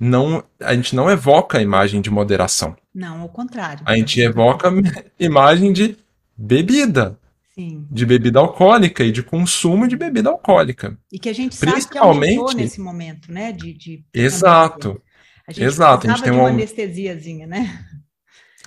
[0.00, 2.74] não, a gente não evoca a imagem de moderação.
[2.94, 3.82] Não, ao contrário.
[3.84, 4.72] A gente evoca a
[5.22, 5.94] imagem de
[6.34, 7.18] bebida.
[7.54, 7.86] Sim.
[7.90, 10.96] De bebida alcoólica e de consumo de bebida alcoólica.
[11.12, 12.32] E que a gente sabe Principalmente...
[12.32, 13.52] que aumentou nesse momento, né?
[13.52, 14.04] De, de...
[14.14, 14.98] Exato.
[15.48, 16.06] A gente Exato.
[16.06, 17.82] A gente tem uma um anestesiazinha, né?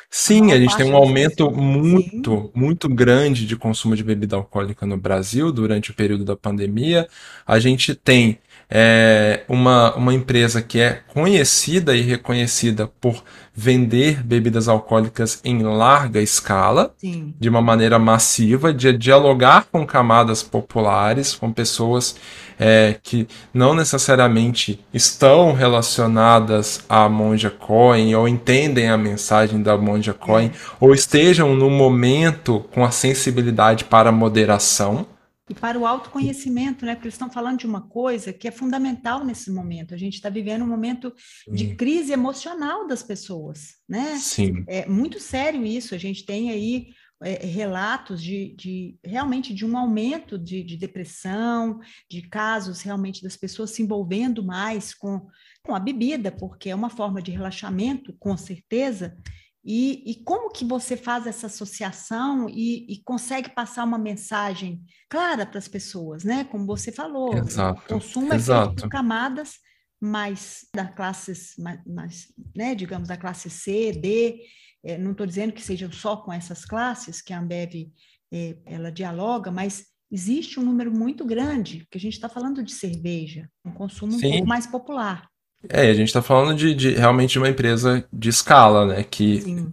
[0.09, 2.51] Sim, a, a gente tem um aumento muito, Sim.
[2.55, 7.07] muito grande de consumo de bebida alcoólica no Brasil durante o período da pandemia.
[7.45, 8.39] A gente tem
[8.73, 13.21] é, uma, uma empresa que é conhecida e reconhecida por
[13.53, 17.33] vender bebidas alcoólicas em larga escala, Sim.
[17.37, 22.15] de uma maneira massiva, de dialogar com camadas populares, com pessoas
[22.57, 30.13] é, que não necessariamente estão relacionadas à Monja Coin ou entendem a mensagem da Monja
[30.13, 30.51] Coin, é.
[30.79, 35.05] ou estejam no momento com a sensibilidade para a moderação
[35.51, 36.95] e para o autoconhecimento, né?
[36.95, 39.93] Porque eles estão falando de uma coisa que é fundamental nesse momento.
[39.93, 41.53] A gente está vivendo um momento Sim.
[41.53, 44.17] de crise emocional das pessoas, né?
[44.17, 44.63] Sim.
[44.65, 45.93] É muito sério isso.
[45.93, 51.81] A gente tem aí é, relatos de, de, realmente de um aumento de, de, depressão,
[52.09, 55.27] de casos realmente das pessoas se envolvendo mais com,
[55.61, 59.17] com a bebida, porque é uma forma de relaxamento, com certeza,
[59.63, 65.45] e, e, como que você faz essa associação e, e consegue passar uma mensagem clara
[65.45, 66.43] para as pessoas, né?
[66.45, 68.61] Como você falou, exato, o consumo exato.
[68.61, 69.59] é feito por camadas
[70.01, 72.73] mais da classes, mais, mais, né?
[72.73, 74.41] Digamos da classe C, D.
[74.83, 77.91] É, não estou dizendo que sejam só com essas classes que a Ambev
[78.33, 82.73] é, ela dialoga, mas existe um número muito grande, que a gente está falando de
[82.73, 84.27] cerveja, um consumo Sim.
[84.27, 85.30] um pouco mais popular.
[85.69, 89.03] É, a gente está falando de, de, realmente de uma empresa de escala, né?
[89.03, 89.65] Que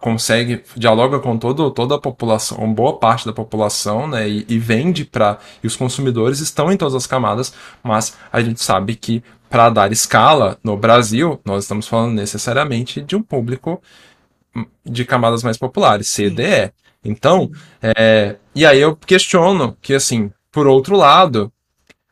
[0.00, 4.28] consegue, dialoga com todo, toda a população, uma boa parte da população, né?
[4.28, 5.38] E, e vende para.
[5.62, 7.52] E os consumidores estão em todas as camadas,
[7.82, 13.16] mas a gente sabe que para dar escala no Brasil, nós estamos falando necessariamente de
[13.16, 13.82] um público
[14.84, 16.72] de camadas mais populares, CDE.
[17.04, 17.50] Então,
[17.82, 21.52] é, e aí eu questiono que, assim, por outro lado,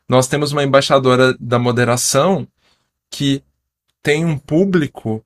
[0.07, 2.47] nós temos uma embaixadora da moderação
[3.11, 3.43] que
[4.01, 5.23] tem um público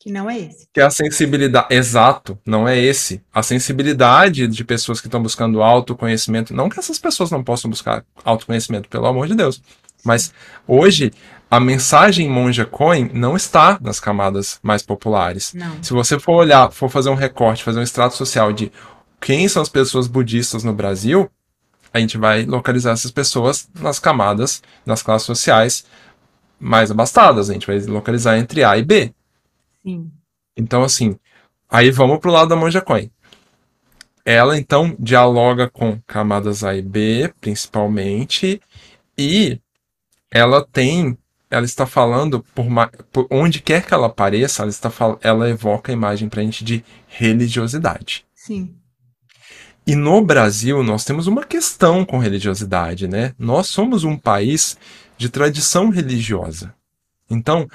[0.00, 0.68] que não é esse.
[0.72, 3.20] Que a sensibilidade, exato, não é esse.
[3.34, 8.04] A sensibilidade de pessoas que estão buscando autoconhecimento, não que essas pessoas não possam buscar
[8.24, 9.60] autoconhecimento, pelo amor de Deus,
[10.04, 10.32] mas
[10.66, 11.12] hoje
[11.50, 15.52] a mensagem Monja Coin não está nas camadas mais populares.
[15.52, 15.82] Não.
[15.82, 18.70] Se você for olhar, for fazer um recorte, fazer um extrato social de
[19.20, 21.28] quem são as pessoas budistas no Brasil,
[21.92, 25.84] a gente vai localizar essas pessoas nas camadas, nas classes sociais
[26.58, 27.48] mais abastadas.
[27.48, 29.12] A gente vai localizar entre A e B.
[29.82, 30.10] Sim.
[30.56, 31.18] Então, assim,
[31.68, 33.10] aí vamos pro lado da Monja Coin.
[34.24, 38.60] Ela, então, dialoga com camadas A e B, principalmente,
[39.16, 39.58] e
[40.30, 41.16] ela tem,
[41.50, 42.66] ela está falando, por,
[43.10, 44.92] por onde quer que ela apareça, ela, está,
[45.22, 48.26] ela evoca a imagem pra gente de religiosidade.
[48.34, 48.74] Sim.
[49.86, 53.32] E no Brasil, nós temos uma questão com religiosidade, né?
[53.38, 54.76] Nós somos um país
[55.18, 56.74] de tradição religiosa.
[57.28, 57.68] Então,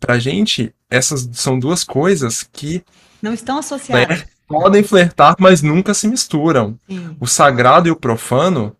[0.00, 2.82] para a gente, essas são duas coisas que.
[3.22, 4.24] Não estão associadas.
[4.48, 6.76] podem flertar, mas nunca se misturam.
[6.88, 7.16] Sim.
[7.20, 8.76] O sagrado e o profano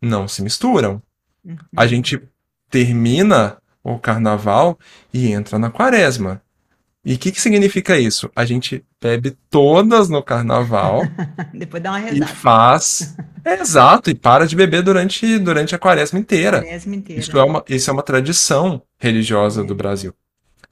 [0.00, 1.02] não se misturam.
[1.44, 1.58] Uhum.
[1.76, 2.18] A gente
[2.70, 4.78] termina o carnaval
[5.12, 6.40] e entra na quaresma.
[7.04, 8.30] E o que, que significa isso?
[8.34, 11.02] A gente bebe todas no carnaval.
[11.52, 12.24] Depois dá uma rezada.
[12.24, 13.14] E faz.
[13.44, 16.62] É, exato, e para de beber durante, durante a quaresma inteira.
[16.62, 17.20] Quaresma inteira.
[17.20, 19.64] Isso é uma, isso é uma tradição religiosa é.
[19.64, 20.14] do Brasil.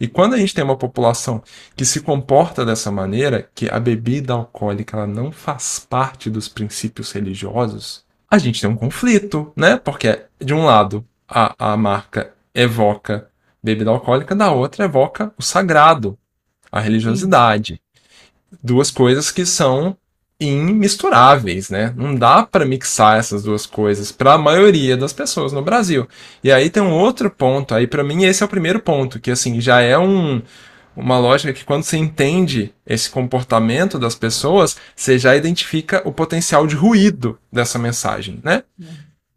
[0.00, 1.42] E quando a gente tem uma população
[1.76, 7.12] que se comporta dessa maneira, que a bebida alcoólica ela não faz parte dos princípios
[7.12, 9.76] religiosos, a gente tem um conflito, né?
[9.76, 13.28] Porque, de um lado, a, a marca evoca
[13.62, 16.18] bebida alcoólica, da outra evoca o sagrado,
[16.72, 17.74] a religiosidade.
[17.74, 18.58] Sim.
[18.62, 19.96] Duas coisas que são
[20.40, 21.92] imisturáveis, né?
[21.96, 26.08] Não dá para mixar essas duas coisas para a maioria das pessoas no Brasil.
[26.42, 29.30] E aí tem um outro ponto, aí para mim esse é o primeiro ponto, que
[29.30, 30.42] assim já é um
[30.94, 36.66] uma lógica que quando você entende esse comportamento das pessoas, você já identifica o potencial
[36.66, 38.62] de ruído dessa mensagem, né?
[38.78, 38.86] É.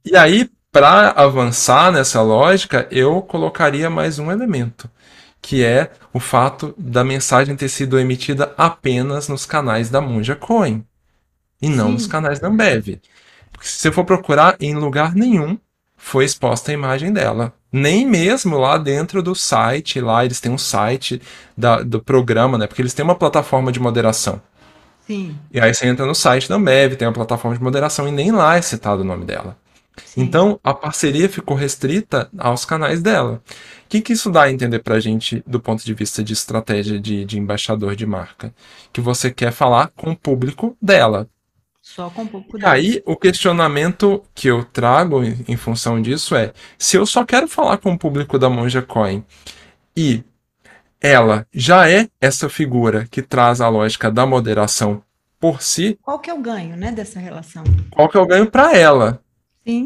[0.04, 4.90] E aí, para avançar nessa lógica, eu colocaria mais um elemento
[5.46, 10.84] que é o fato da mensagem ter sido emitida apenas nos canais da Monja Coin
[11.62, 11.94] e não Sim.
[11.94, 13.00] nos canais da Ambev.
[13.52, 15.56] Porque se você for procurar, em lugar nenhum
[15.96, 20.58] foi exposta a imagem dela nem mesmo lá dentro do site, lá eles têm um
[20.58, 21.22] site
[21.56, 22.66] da, do programa, né?
[22.66, 24.42] Porque eles têm uma plataforma de moderação.
[25.06, 25.38] Sim.
[25.52, 28.32] E aí você entra no site da Ambev, tem uma plataforma de moderação e nem
[28.32, 29.58] lá é citado o nome dela.
[30.04, 30.22] Sim.
[30.22, 33.42] Então a parceria ficou restrita aos canais dela.
[33.86, 37.00] O que, que isso dá a entender pra gente do ponto de vista de estratégia
[37.00, 38.54] de, de embaixador de marca?
[38.92, 41.30] Que você quer falar com o público dela.
[41.82, 42.66] Só com um pouco de...
[42.66, 47.48] Aí o questionamento que eu trago em, em, função disso é: se eu só quero
[47.48, 49.24] falar com o público da Monja Coin
[49.96, 50.24] e
[51.00, 55.04] ela já é essa figura que traz a lógica da moderação
[55.40, 56.00] por si.
[56.02, 57.64] Qual que é o ganho, né, dessa relação?
[57.92, 59.22] Qual que é o ganho para ela?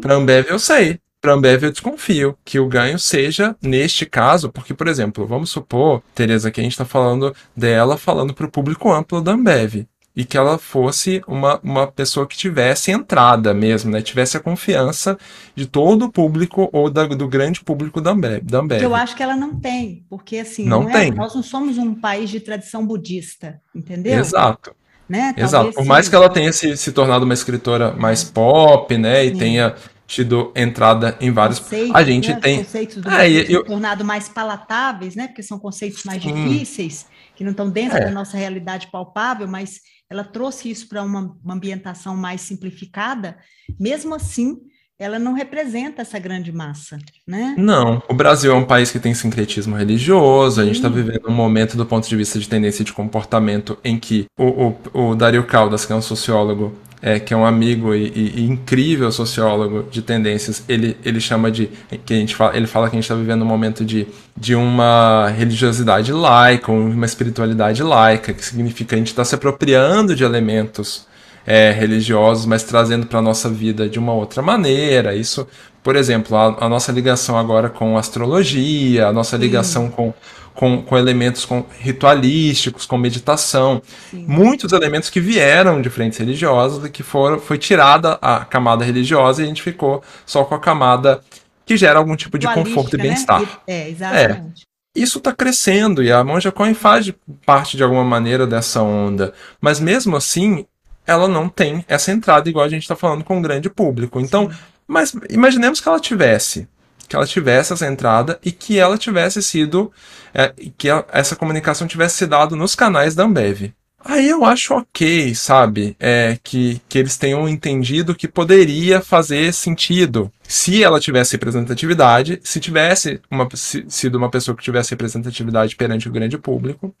[0.00, 1.00] Para Ambev eu sei.
[1.20, 6.02] Para Ambev eu desconfio que o ganho seja neste caso, porque, por exemplo, vamos supor,
[6.14, 10.24] Tereza, que a gente está falando dela falando para o público amplo da Ambev e
[10.24, 14.02] que ela fosse uma, uma pessoa que tivesse entrada mesmo, né?
[14.02, 15.16] Tivesse a confiança
[15.54, 18.42] de todo o público ou da, do grande público da Ambev.
[18.42, 18.82] Da Ambev.
[18.82, 21.10] Eu acho que ela não tem, porque assim, não, não é, tem.
[21.12, 24.18] nós não somos um país de tradição budista, entendeu?
[24.18, 24.74] Exato.
[25.10, 25.34] Né?
[25.36, 25.72] Exato.
[25.72, 29.24] Por mais que ela tenha se, se tornado uma escritora mais pop, né?
[29.24, 29.38] E Sim.
[29.38, 29.74] tenha
[30.06, 31.58] tido entrada em vários.
[31.58, 32.38] Conceitos, a gente né?
[32.40, 32.60] tem.
[32.60, 33.64] Os conceitos do é, eu...
[33.64, 35.26] tornado mais palatáveis, né?
[35.26, 36.32] Porque são conceitos mais Sim.
[36.32, 38.04] difíceis, que não estão dentro é.
[38.04, 43.36] da nossa realidade palpável, mas ela trouxe isso para uma, uma ambientação mais simplificada,
[43.80, 44.58] mesmo assim,
[45.00, 47.54] ela não representa essa grande massa, né?
[47.56, 51.32] Não, o Brasil é um país que tem sincretismo religioso, a gente está vivendo um
[51.32, 55.42] momento do ponto de vista de tendência de comportamento em que o, o, o Dario
[55.44, 59.88] Caldas, que é um sociólogo, é, que é um amigo e, e, e, incrível sociólogo
[59.90, 61.70] de tendências, ele, ele chama de.
[62.04, 64.54] que a gente fala, ele fala que a gente está vivendo um momento de, de
[64.54, 70.24] uma religiosidade laica, uma espiritualidade laica, que significa que a gente está se apropriando de
[70.24, 71.08] elementos
[71.46, 75.14] é, religiosos, mas trazendo para a nossa vida de uma outra maneira.
[75.14, 75.46] Isso,
[75.82, 80.12] por exemplo, a, a nossa ligação agora com astrologia, a nossa ligação com
[80.60, 83.80] com, com elementos com, ritualísticos, com meditação.
[84.10, 84.26] Sim.
[84.28, 89.40] Muitos elementos que vieram de frentes religiosas e que foram, foi tirada a camada religiosa
[89.40, 91.22] e a gente ficou só com a camada
[91.64, 93.04] que gera algum tipo de conforto e né?
[93.04, 93.40] bem-estar.
[93.40, 93.48] Né?
[93.66, 94.66] É, exatamente.
[94.66, 95.00] É.
[95.00, 97.12] Isso está crescendo e a Monja Coin faz
[97.46, 100.66] parte de alguma maneira dessa onda, mas mesmo assim
[101.10, 104.20] ela não tem essa entrada igual a gente está falando com o grande público.
[104.20, 104.56] Então, Sim.
[104.86, 106.68] mas imaginemos que ela tivesse
[107.08, 109.90] que ela tivesse essa entrada e que ela tivesse sido,
[110.32, 113.72] é, que essa comunicação tivesse se dado nos canais da Ambev.
[114.02, 115.96] Aí eu acho ok, sabe?
[115.98, 122.60] É, que, que eles tenham entendido que poderia fazer sentido se ela tivesse representatividade, se
[122.60, 126.94] tivesse uma, se, sido uma pessoa que tivesse representatividade perante o grande público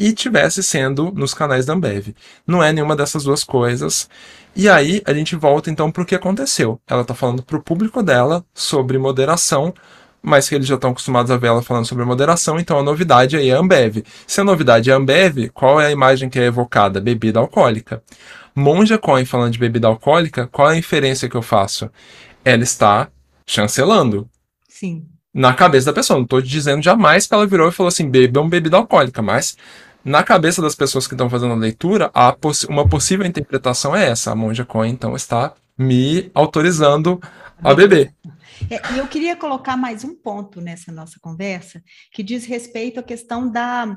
[0.00, 2.14] e tivesse sendo nos canais da Ambev.
[2.46, 4.08] Não é nenhuma dessas duas coisas.
[4.56, 6.80] E aí a gente volta então para o que aconteceu.
[6.88, 9.74] Ela está falando para o público dela sobre moderação,
[10.22, 13.36] mas que eles já estão acostumados a ver ela falando sobre moderação, então a novidade
[13.36, 14.02] aí é a Ambev.
[14.26, 16.98] Se a novidade é a Ambev, qual é a imagem que é evocada?
[16.98, 18.02] Bebida alcoólica.
[18.56, 21.90] Monja Coin falando de bebida alcoólica, qual é a inferência que eu faço?
[22.42, 23.08] Ela está
[23.46, 24.26] chancelando.
[24.66, 25.04] Sim.
[25.32, 26.16] Na cabeça da pessoa.
[26.16, 29.56] Não estou dizendo jamais que ela virou e falou assim: bebam bebida alcoólica, mas
[30.04, 34.08] na cabeça das pessoas que estão fazendo a leitura, a poss uma possível interpretação é
[34.08, 34.32] essa.
[34.32, 37.20] A Monja Coin, então, está me autorizando
[37.62, 38.14] a beber.
[38.70, 41.82] É, eu queria colocar mais um ponto nessa nossa conversa,
[42.12, 43.96] que diz respeito à questão da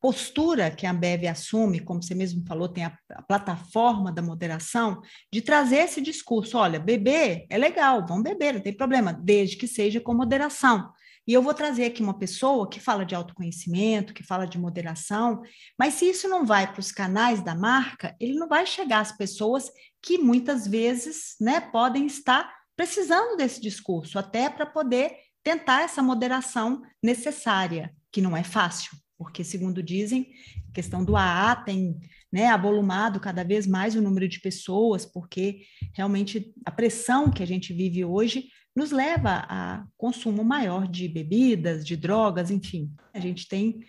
[0.00, 5.00] postura que a Ambev assume, como você mesmo falou, tem a, a, plataforma da moderação,
[5.32, 9.66] de trazer esse discurso: olha, beber é legal, vamos beber, não tem problema, desde que
[9.66, 10.92] seja com moderação.
[11.26, 15.42] E eu vou trazer aqui uma pessoa que fala de autoconhecimento, que fala de moderação,
[15.78, 19.12] mas se isso não vai para os canais da marca, ele não vai chegar às
[19.12, 19.70] pessoas
[20.02, 25.12] que muitas vezes né, podem estar precisando desse discurso, até para poder
[25.42, 30.30] tentar essa moderação necessária, que não é fácil, porque, segundo dizem,
[30.68, 31.98] a questão do AA tem
[32.32, 35.62] né, avolumado cada vez mais o número de pessoas, porque
[35.94, 41.84] realmente a pressão que a gente vive hoje nos leva a consumo maior de bebidas,
[41.84, 42.90] de drogas, enfim.
[43.12, 43.80] A gente tem,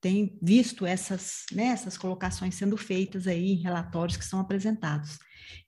[0.00, 5.18] tem visto essas, né, essas colocações sendo feitas aí em relatórios que são apresentados.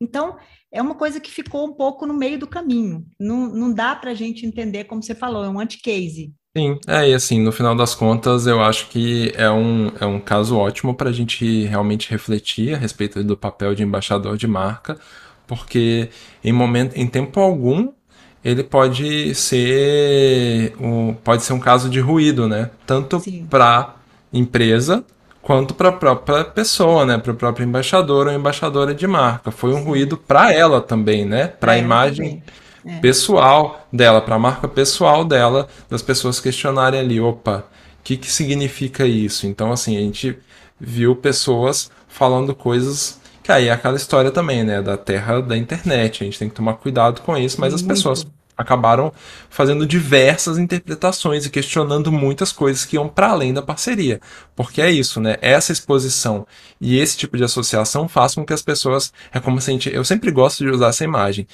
[0.01, 0.37] Então,
[0.70, 3.07] é uma coisa que ficou um pouco no meio do caminho.
[3.18, 6.35] Não, não dá para a gente entender, como você falou, é um anti-case.
[6.57, 10.18] Sim, é, e assim, no final das contas, eu acho que é um, é um
[10.18, 14.99] caso ótimo para a gente realmente refletir a respeito do papel de embaixador de marca,
[15.47, 16.09] porque
[16.43, 17.93] em momento, em tempo algum,
[18.47, 22.70] ele pode ser um, pode ser um caso de ruído, né?
[22.86, 23.20] Tanto
[23.51, 23.97] para
[24.32, 25.05] empresa
[25.42, 27.18] quanto para a própria pessoa, né?
[27.18, 29.51] Para o próprio embaixador ou embaixadora de marca.
[29.51, 31.49] Foi um ruído para ela também, né?
[31.49, 32.40] Para a é, imagem
[32.86, 33.01] é.
[33.01, 37.64] pessoal dela, para a marca pessoal dela, das pessoas questionarem ali, opa,
[37.99, 39.49] o que, que significa isso?
[39.49, 40.38] Então, assim, a gente
[40.78, 46.22] viu pessoas falando coisas que aí é aquela história também, né, da terra da internet.
[46.22, 48.26] A gente tem que tomar cuidado com isso, mas as pessoas
[48.57, 49.13] acabaram
[49.51, 54.21] fazendo diversas interpretações e questionando muitas coisas que iam para além da parceria.
[54.55, 55.37] Porque é isso, né?
[55.41, 56.47] Essa exposição
[56.81, 59.13] e esse tipo de associação faz com que as pessoas.
[59.33, 59.93] É como se a gente.
[59.93, 61.47] Eu sempre gosto de usar essa imagem.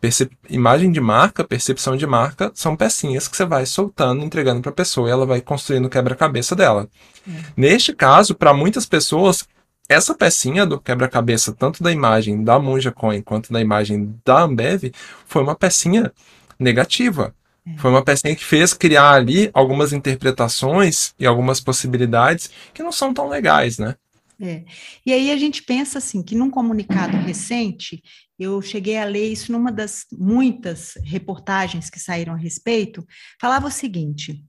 [0.00, 0.30] Percep...
[0.50, 4.74] Imagem de marca, percepção de marca, são pecinhas que você vai soltando, entregando para a
[4.74, 6.88] pessoa e ela vai construindo o quebra-cabeça dela.
[7.26, 7.30] É.
[7.56, 9.48] Neste caso, para muitas pessoas,
[9.88, 14.92] essa pecinha do quebra-cabeça, tanto da imagem da Monja Coin quanto da imagem da Ambev,
[15.26, 16.12] foi uma pecinha
[16.58, 17.34] negativa.
[17.66, 17.76] É.
[17.78, 23.12] Foi uma pecinha que fez criar ali algumas interpretações e algumas possibilidades que não são
[23.14, 23.96] tão legais, né?
[24.40, 24.64] É.
[25.06, 28.02] E aí a gente pensa assim que num comunicado recente,
[28.38, 33.06] eu cheguei a ler isso numa das muitas reportagens que saíram a respeito,
[33.40, 34.44] falava o seguinte: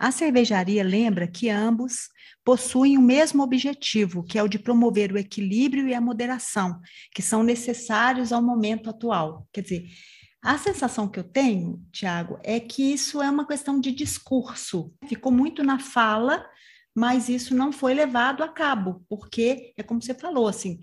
[0.00, 2.08] a cervejaria lembra que ambos
[2.44, 6.80] possuem o mesmo objetivo, que é o de promover o equilíbrio e a moderação,
[7.14, 9.46] que são necessários ao momento atual.
[9.52, 9.86] Quer dizer,
[10.42, 14.92] a sensação que eu tenho, Tiago, é que isso é uma questão de discurso.
[15.08, 16.46] Ficou muito na fala,
[16.94, 20.80] mas isso não foi levado a cabo, porque é como você falou, assim,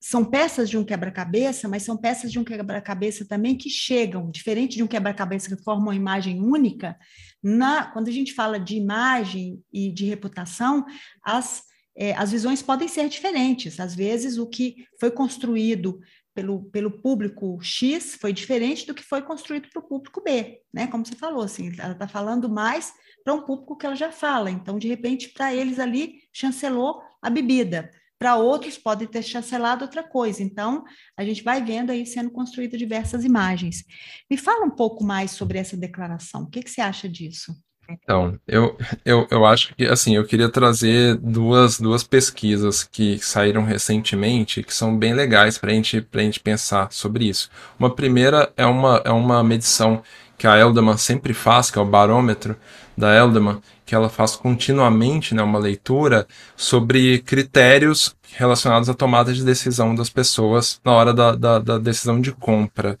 [0.00, 4.76] são peças de um quebra-cabeça, mas são peças de um quebra-cabeça também que chegam, diferente
[4.76, 6.96] de um quebra-cabeça que forma uma imagem única,
[7.42, 10.84] na, quando a gente fala de imagem e de reputação,
[11.22, 11.62] as,
[11.96, 13.80] é, as visões podem ser diferentes.
[13.80, 15.98] Às vezes, o que foi construído
[16.38, 20.86] pelo, pelo público X foi diferente do que foi construído para o público B, né?
[20.86, 22.92] Como você falou, assim, ela está falando mais
[23.24, 24.48] para um público que ela já fala.
[24.48, 27.90] Então, de repente, para eles ali, chancelou a bebida.
[28.20, 30.40] Para outros, pode ter chancelado outra coisa.
[30.40, 30.84] Então,
[31.16, 33.82] a gente vai vendo aí sendo construídas diversas imagens.
[34.30, 36.42] Me fala um pouco mais sobre essa declaração.
[36.42, 37.52] O que, que você acha disso?
[37.90, 43.64] Então, eu, eu, eu acho que, assim, eu queria trazer duas, duas pesquisas que saíram
[43.64, 47.50] recentemente, que são bem legais para gente, a gente pensar sobre isso.
[47.78, 50.02] Uma primeira é uma, é uma medição
[50.36, 52.56] que a Elderman sempre faz, que é o barômetro
[52.94, 59.42] da Elderman, que ela faz continuamente, né, uma leitura sobre critérios relacionados à tomada de
[59.42, 62.98] decisão das pessoas na hora da, da, da decisão de compra.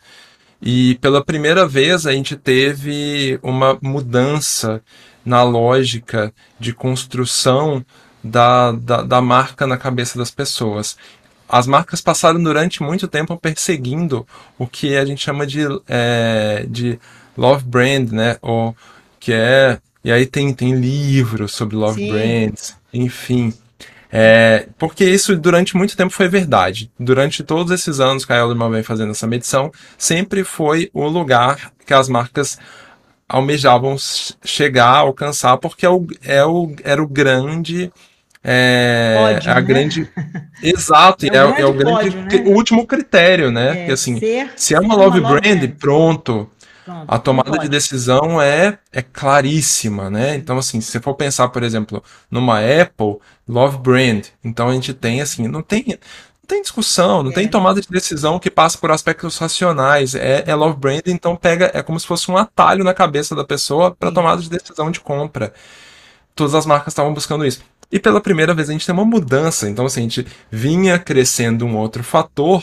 [0.60, 4.82] E pela primeira vez a gente teve uma mudança
[5.24, 7.84] na lógica de construção
[8.22, 10.96] da, da, da, marca na cabeça das pessoas.
[11.48, 14.26] As marcas passaram durante muito tempo perseguindo
[14.58, 16.98] o que a gente chama de, é, de
[17.36, 18.36] love brand, né?
[18.42, 18.76] Ou
[19.20, 19.78] que é.
[20.04, 22.10] E aí tem, tem livros sobre love Sim.
[22.10, 23.52] brands, enfim.
[24.10, 26.90] É, porque isso durante muito tempo foi verdade.
[26.98, 31.72] Durante todos esses anos que a Elderman vem fazendo essa medição, sempre foi o lugar
[31.84, 32.58] que as marcas
[33.28, 33.96] almejavam
[34.42, 37.92] chegar, alcançar, porque é o, é o, era o grande.
[38.42, 39.60] É, pódio, a né?
[39.60, 40.10] grande.
[40.62, 42.50] Exato, é, o, é, é o grande, pódio, né?
[42.50, 43.88] o último critério, né?
[43.88, 44.18] É, assim,
[44.56, 46.50] se é uma love brand, brand, pronto.
[47.06, 50.36] A tomada de decisão é, é claríssima, né?
[50.36, 54.94] Então, assim, se você for pensar, por exemplo, numa Apple, Love Brand, então a gente
[54.94, 57.34] tem, assim, não tem, não tem discussão, não é.
[57.34, 60.14] tem tomada de decisão que passa por aspectos racionais.
[60.14, 63.44] É, é Love Brand, então pega, é como se fosse um atalho na cabeça da
[63.44, 65.52] pessoa para tomada de decisão de compra.
[66.34, 67.60] Todas as marcas estavam buscando isso.
[67.90, 69.68] E pela primeira vez a gente tem uma mudança.
[69.68, 72.62] Então, assim, a gente vinha crescendo um outro fator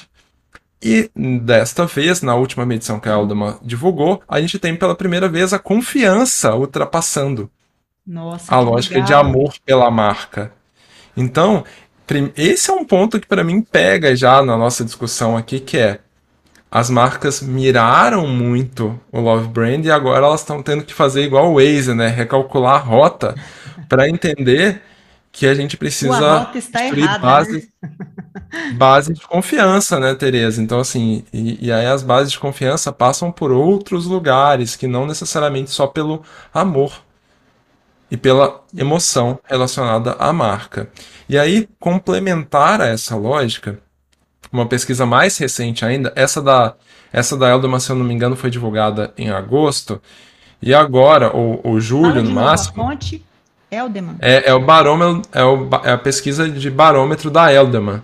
[0.81, 5.27] e desta vez, na última medição que a Alderman divulgou, a gente tem pela primeira
[5.27, 7.49] vez a confiança ultrapassando
[8.05, 9.07] Nossa, a lógica legal.
[9.07, 10.51] de amor pela marca.
[11.17, 11.63] Então,
[12.35, 15.99] esse é um ponto que para mim pega já na nossa discussão aqui, que é
[16.69, 21.51] as marcas miraram muito o Love Brand e agora elas estão tendo que fazer igual
[21.51, 22.09] o Waze, né?
[22.09, 23.33] Recalcular a rota
[23.87, 24.81] para entender
[25.35, 28.73] que a gente precisa construir errada, bases, né?
[28.77, 30.61] base de confiança, né, Tereza?
[30.61, 35.05] Então, assim, e, e, aí as bases de confiança passam por outros lugares, que não
[35.05, 36.23] necessariamente só pelo
[36.53, 37.03] amor
[38.09, 40.89] e pela emoção relacionada à marca.
[41.27, 43.79] E aí, complementar a essa lógica,
[44.49, 46.75] uma pesquisa mais recente ainda, essa da,
[47.11, 50.01] essa da Elderman, se eu não me engano, foi divulgada em agosto,
[50.61, 52.75] e agora, ou, ou julho no máximo.
[52.75, 53.21] Fonte,
[54.21, 58.01] É, é, o barômetro, é, o, é a pesquisa de barômetro da Elderman.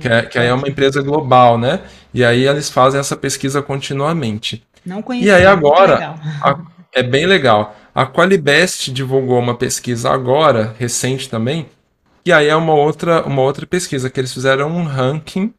[0.00, 1.80] Que, é, que aí é uma empresa global, né?
[2.12, 4.64] E aí eles fazem essa pesquisa continuamente.
[4.84, 5.28] Não conheço.
[5.28, 6.58] E aí agora, a,
[6.92, 7.76] é bem legal.
[7.94, 11.66] A Qualibest divulgou uma pesquisa agora, recente também,
[12.24, 15.54] e aí é uma outra, uma outra pesquisa, que eles fizeram um ranking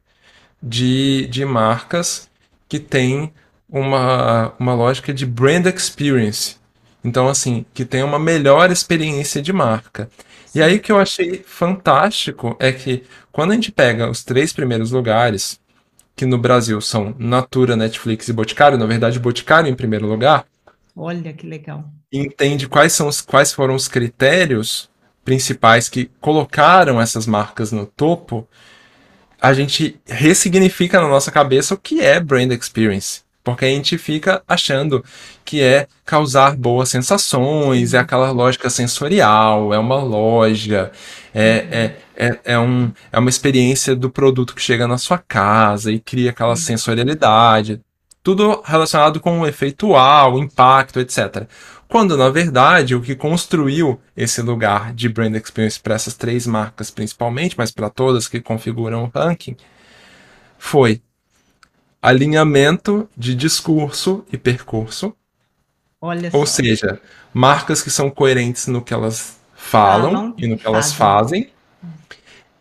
[0.62, 2.30] de, de marcas
[2.70, 3.34] que tem
[3.70, 6.58] uma, uma lógica de brand experience.
[7.04, 10.10] Então, assim, que tem uma melhor experiência de marca.
[10.54, 14.92] E aí que eu achei fantástico é que quando a gente pega os três primeiros
[14.92, 15.60] lugares,
[16.16, 20.46] que no Brasil são Natura, Netflix e Boticário, na verdade, Boticário em primeiro lugar.
[20.96, 21.86] Olha que legal.
[22.12, 24.90] Entende quais, são os, quais foram os critérios
[25.24, 28.48] principais que colocaram essas marcas no topo,
[29.40, 33.22] a gente ressignifica na nossa cabeça o que é brand experience.
[33.44, 35.04] Porque a gente fica achando
[35.44, 40.92] que é causar boas sensações, é aquela lógica sensorial, é uma loja,
[41.34, 45.92] é, é, é, é, um, é uma experiência do produto que chega na sua casa
[45.92, 47.82] e cria aquela sensorialidade.
[48.24, 51.48] Tudo relacionado com o efeito wow, impacto, etc.
[51.88, 56.92] Quando, na verdade, o que construiu esse lugar de brand experience para essas três marcas
[56.92, 59.58] principalmente, mas para todas que configuram o ranking,
[60.58, 61.02] foi
[62.02, 65.14] alinhamento de discurso e percurso.
[66.02, 66.54] Olha Ou só.
[66.54, 67.00] seja,
[67.34, 71.50] marcas que são coerentes no que elas falam, falam e no que elas fazem.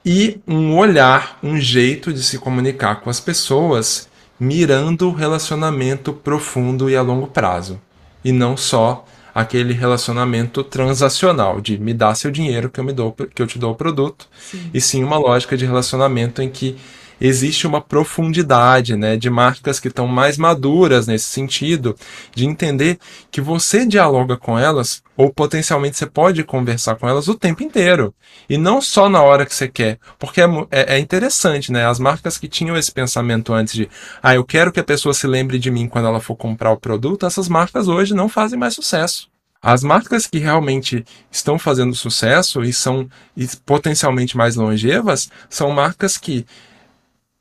[0.05, 6.89] E um olhar, um jeito de se comunicar com as pessoas, mirando o relacionamento profundo
[6.89, 7.81] e a longo prazo.
[8.25, 13.13] E não só aquele relacionamento transacional de me dá seu dinheiro que eu me dou
[13.13, 14.71] que eu te dou o produto, sim.
[14.75, 16.77] e sim uma lógica de relacionamento em que
[17.21, 21.95] existe uma profundidade, né, de marcas que estão mais maduras nesse sentido,
[22.35, 22.99] de entender
[23.31, 28.15] que você dialoga com elas, ou potencialmente você pode conversar com elas o tempo inteiro,
[28.49, 31.99] e não só na hora que você quer, porque é, é, é interessante, né, as
[31.99, 33.89] marcas que tinham esse pensamento antes de,
[34.23, 36.81] ah, eu quero que a pessoa se lembre de mim quando ela for comprar o
[36.81, 39.29] produto, essas marcas hoje não fazem mais sucesso.
[39.63, 43.07] As marcas que realmente estão fazendo sucesso e são
[43.37, 46.47] e potencialmente mais longevas são marcas que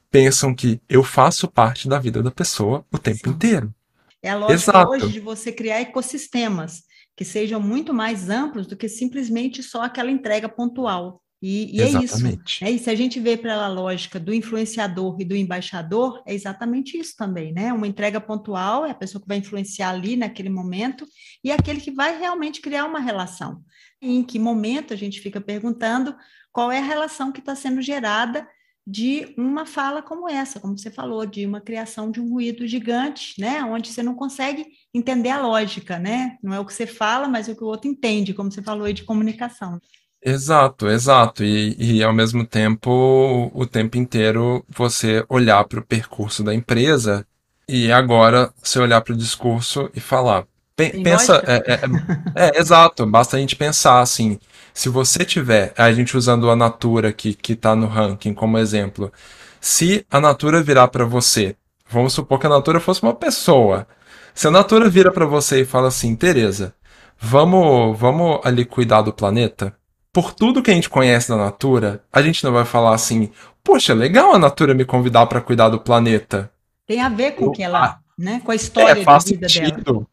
[0.09, 3.29] pensam que eu faço parte da vida da pessoa o tempo Sim.
[3.29, 3.73] inteiro.
[4.21, 4.91] É a lógica Exato.
[4.91, 6.83] hoje de você criar ecossistemas
[7.15, 11.21] que sejam muito mais amplos do que simplesmente só aquela entrega pontual.
[11.41, 12.17] E, e é isso.
[12.61, 17.15] É, se a gente vê pela lógica do influenciador e do embaixador, é exatamente isso
[17.17, 17.71] também, né?
[17.71, 21.05] Uma entrega pontual é a pessoa que vai influenciar ali naquele momento
[21.41, 23.63] e aquele que vai realmente criar uma relação.
[24.01, 26.13] E em que momento a gente fica perguntando
[26.51, 28.45] qual é a relação que está sendo gerada
[28.89, 33.39] de uma fala como essa, como você falou, de uma criação de um ruído gigante,
[33.39, 36.37] né, onde você não consegue entender a lógica, né?
[36.41, 38.63] Não é o que você fala, mas é o que o outro entende, como você
[38.63, 39.79] falou aí de comunicação.
[40.21, 41.43] Exato, exato.
[41.43, 47.25] E, e ao mesmo tempo, o tempo inteiro você olhar para o percurso da empresa
[47.67, 50.47] e agora você olhar para o discurso e falar.
[50.87, 54.39] Pensa, é, é, é, é, exato, basta a gente pensar assim,
[54.73, 59.11] se você tiver, a gente usando a Natura aqui, que está no ranking como exemplo,
[59.59, 61.55] se a Natura virar para você,
[61.89, 63.87] vamos supor que a Natura fosse uma pessoa,
[64.33, 66.73] se a Natura vira para você e fala assim, Tereza,
[67.19, 69.75] vamos, vamos ali cuidar do planeta?
[70.13, 73.31] Por tudo que a gente conhece da Natura, a gente não vai falar assim,
[73.63, 76.51] poxa, legal a Natura me convidar para cuidar do planeta.
[76.87, 79.83] Tem a ver com o que ela, né, com a história é, de vida sentido.
[79.83, 80.07] dela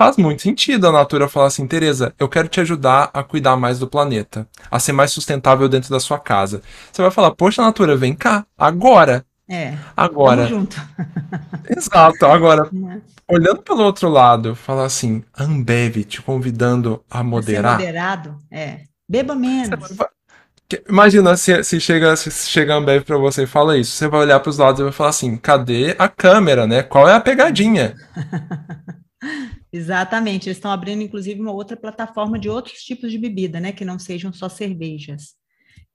[0.00, 3.78] faz muito sentido a Natura falar assim, Tereza, eu quero te ajudar a cuidar mais
[3.78, 6.62] do planeta, a ser mais sustentável dentro da sua casa.
[6.90, 9.26] Você vai falar, poxa, Natura, vem cá, agora.
[9.46, 9.74] É.
[9.94, 10.46] Agora.
[10.46, 10.74] junto.
[11.68, 12.24] Exato.
[12.24, 13.00] Agora, é.
[13.28, 17.78] olhando pelo outro lado, falar assim, Ambev te convidando a moderar.
[17.78, 18.78] Ser moderado, é.
[19.06, 19.68] Beba menos.
[20.88, 23.90] Imagina se, se, chega se chega a Ambev para você e fala isso.
[23.90, 26.82] Você vai olhar para os lados e vai falar assim: cadê a câmera, né?
[26.82, 27.94] Qual é a pegadinha?
[29.72, 33.72] Exatamente, eles estão abrindo, inclusive, uma outra plataforma de outros tipos de bebida, né?
[33.72, 35.34] Que não sejam só cervejas.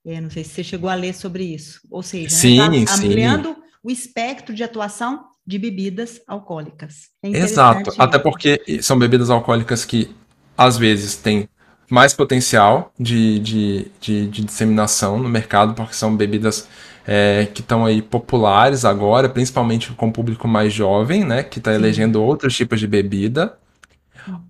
[0.04, 1.80] É, não sei se você chegou a ler sobre isso.
[1.90, 7.08] Ou seja, sim, né, tá ampliando o espectro de atuação de bebidas alcoólicas.
[7.22, 10.14] É Exato, até porque são bebidas alcoólicas que,
[10.56, 11.48] às vezes, têm
[11.90, 16.68] mais potencial de, de, de, de disseminação no mercado, porque são bebidas
[17.06, 21.72] é, que estão aí populares agora, principalmente com o público mais jovem, né, que está
[21.72, 23.56] elegendo outros tipos de bebida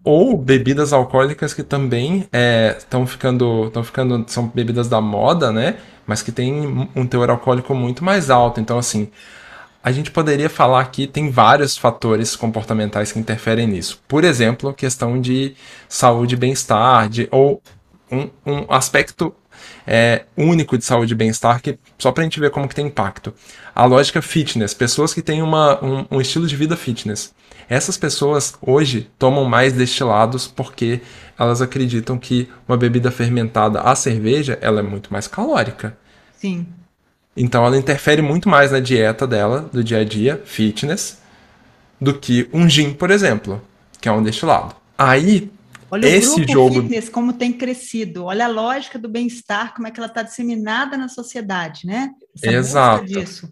[0.03, 2.27] ou bebidas alcoólicas que também
[2.77, 5.77] estão é, ficando, estão ficando, são bebidas da moda, né?
[6.07, 8.61] Mas que tem um teor alcoólico muito mais alto.
[8.61, 9.11] Então, assim,
[9.83, 14.03] a gente poderia falar que tem vários fatores comportamentais que interferem nisso.
[14.09, 15.55] Por exemplo, questão de
[15.89, 17.61] saúde e bem-estar, ou
[18.11, 19.35] um, um aspecto
[19.87, 22.87] é, único de saúde e bem-estar, que só para a gente ver como que tem
[22.87, 23.33] impacto.
[23.75, 27.35] A lógica fitness, pessoas que têm uma, um, um estilo de vida fitness.
[27.69, 31.01] Essas pessoas hoje tomam mais destilados porque
[31.39, 35.97] elas acreditam que uma bebida fermentada, a cerveja, ela é muito mais calórica.
[36.37, 36.67] Sim.
[37.37, 41.19] Então ela interfere muito mais na dieta dela, do dia a dia, fitness,
[42.01, 43.61] do que um gin, por exemplo,
[44.01, 44.75] que é um destilado.
[44.97, 45.51] Aí,
[45.91, 48.24] Olha esse o grupo jogo fitness como tem crescido.
[48.24, 52.11] Olha a lógica do bem-estar, como é que ela está disseminada na sociedade, né?
[52.37, 53.05] Essa Exato.
[53.07, 53.49] Disso.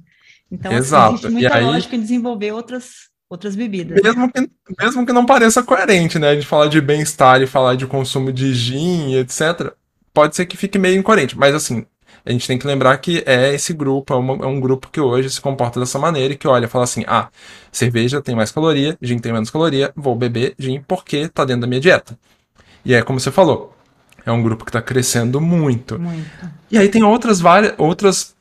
[0.51, 1.14] Então, assim, Exato.
[1.14, 4.01] existe muita aí, lógica em desenvolver outras, outras bebidas.
[4.03, 6.37] Mesmo que, mesmo que não pareça coerente, né?
[6.37, 9.72] De falar de bem-estar e falar de consumo de gin, etc.
[10.12, 11.87] Pode ser que fique meio incoerente, mas assim,
[12.27, 15.01] a gente tem que lembrar que é esse grupo, é, uma, é, um grupo que
[15.01, 17.29] hoje se comporta dessa maneira e que olha, fala assim: ah,
[17.70, 21.66] cerveja tem mais caloria, gin tem menos caloria, vou beber gin porque tá dentro da
[21.66, 22.18] minha dieta.
[22.85, 23.75] E é como você falou,
[24.25, 25.99] é um grupo que está crescendo muito.
[25.99, 26.51] muito.
[26.70, 28.35] E aí tem outras, várias, outras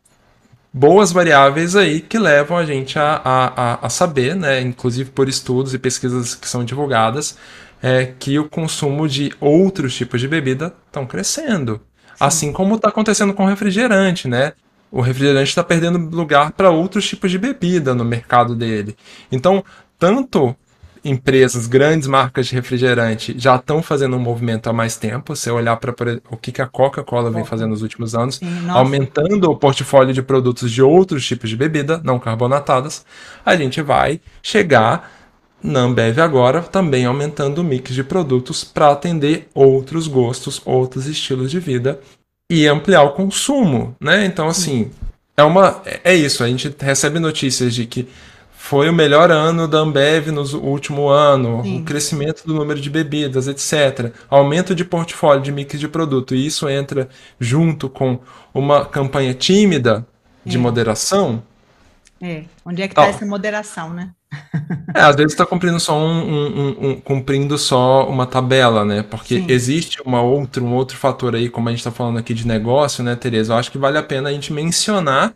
[0.71, 5.73] boas variáveis aí que levam a gente a, a, a saber, né, inclusive por estudos
[5.73, 7.37] e pesquisas que são divulgadas,
[7.81, 11.81] é que o consumo de outros tipos de bebida estão crescendo.
[12.25, 14.53] Assim como está acontecendo com o refrigerante, né?
[14.91, 18.95] O refrigerante está perdendo lugar para outros tipos de bebida no mercado dele.
[19.31, 19.63] Então,
[19.97, 20.55] tanto
[21.03, 25.35] empresas, grandes marcas de refrigerante já estão fazendo um movimento há mais tempo.
[25.35, 25.93] Se olhar para
[26.29, 30.71] o que, a Coca-Cola vem fazendo nos últimos anos, Sim, aumentando o portfólio de produtos
[30.71, 33.05] de outros tipos de bebida, não carbonatadas,
[33.45, 35.11] a gente vai chegar
[35.63, 41.49] na Ambev agora também aumentando o mix de produtos para atender outros gostos, outros estilos
[41.49, 41.99] de vida
[42.49, 44.25] e ampliar o consumo, né?
[44.25, 44.91] Então assim,
[45.37, 48.07] é uma é isso, a gente recebe notícias de que
[48.63, 51.81] foi o melhor ano da Ambev no último ano, Sim.
[51.81, 54.13] o crescimento do número de bebidas, etc.
[54.29, 58.19] Aumento de portfólio de mix de produto, e isso entra junto com
[58.53, 60.07] uma campanha tímida
[60.45, 60.59] de é.
[60.59, 61.43] moderação.
[62.21, 64.11] É, onde é que está essa moderação, né?
[64.95, 69.03] É, às vezes está cumprindo só um, um, um, cumprindo só uma tabela, né?
[69.03, 69.45] Porque Sim.
[69.49, 73.03] existe uma outra, um outro fator aí, como a gente está falando aqui de negócio,
[73.03, 73.53] né, Tereza?
[73.53, 75.33] Eu acho que vale a pena a gente mencionar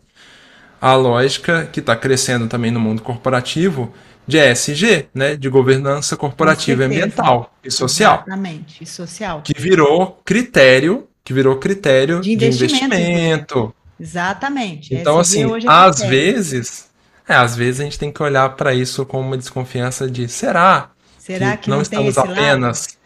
[0.80, 3.92] a lógica que está crescendo também no mundo corporativo
[4.26, 5.36] de ESG, né?
[5.36, 8.22] De governança corporativa ambiental e social.
[8.26, 9.42] Exatamente, e social.
[9.42, 12.76] Que virou critério, que virou critério de investimento.
[12.76, 13.74] De investimento.
[13.98, 14.94] Exatamente.
[14.94, 16.88] Então, ESG assim, às vezes
[17.28, 20.92] é, às vezes a gente tem que olhar para isso com uma desconfiança de será?
[21.18, 22.98] Será que, que não, não estamos apenas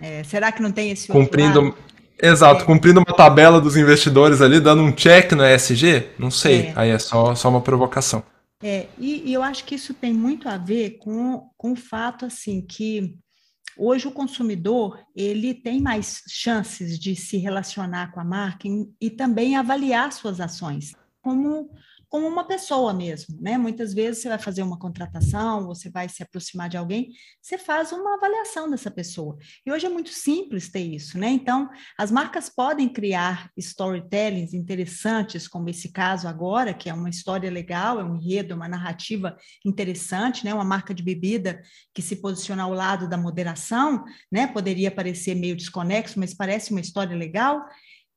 [0.00, 1.74] é, será que não tem esse cumprindo
[2.20, 2.66] Exato, é.
[2.66, 6.08] cumprindo uma tabela dos investidores ali, dando um check no ESG?
[6.18, 6.72] Não sei, é.
[6.74, 8.24] aí é só, só uma provocação.
[8.60, 12.26] É, e, e, eu acho que isso tem muito a ver com, com o fato
[12.26, 13.14] assim que
[13.78, 18.66] hoje o consumidor ele tem mais chances de se relacionar com a marca
[19.00, 20.94] e, também avaliar suas ações.
[21.22, 21.70] Como
[22.08, 23.58] como uma pessoa mesmo, né?
[23.58, 27.92] Muitas vezes você vai fazer uma contratação, você vai se aproximar de alguém, você faz
[27.92, 29.36] uma avaliação dessa pessoa.
[29.64, 31.28] E hoje é muito simples ter isso, né?
[31.28, 37.50] Então, as marcas podem criar storytellings interessantes, como esse caso agora, que é uma história
[37.50, 40.54] legal, é um enredo, é uma narrativa interessante, né?
[40.54, 41.60] Uma marca de bebida
[41.92, 44.46] que se posiciona ao lado da moderação, né?
[44.46, 47.62] Poderia parecer meio desconexo, mas parece uma história legal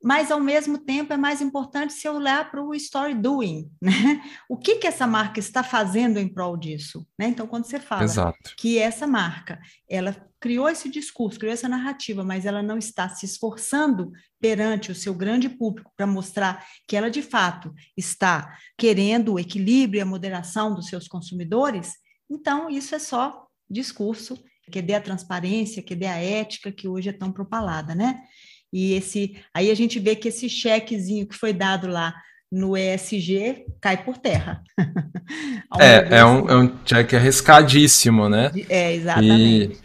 [0.04, 4.22] mas ao mesmo tempo é mais importante se olhar para o story doing, né?
[4.49, 7.28] O que que essa marca está fazendo em prol disso, né?
[7.28, 8.54] Então, quando você fala Exato.
[8.58, 13.26] que essa marca, ela criou esse discurso, criou essa narrativa, mas ela não está se
[13.26, 19.39] esforçando perante o seu grande público para mostrar que ela de fato está querendo o
[19.39, 21.93] equilíbrio e a moderação dos seus consumidores,
[22.28, 24.41] então isso é só discurso,
[24.72, 28.24] que dê a transparência, que dê a ética que hoje é tão propalada, né?
[28.72, 32.14] E esse, aí a gente vê que esse chequezinho que foi dado lá
[32.52, 34.62] no ESG cai por terra.
[35.80, 38.52] é, é um, é um cheque arriscadíssimo, né?
[38.70, 39.78] É, exatamente.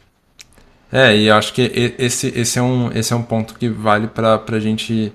[0.92, 4.08] E, é, e acho que esse, esse, é, um, esse é um ponto que vale
[4.08, 5.12] para a gente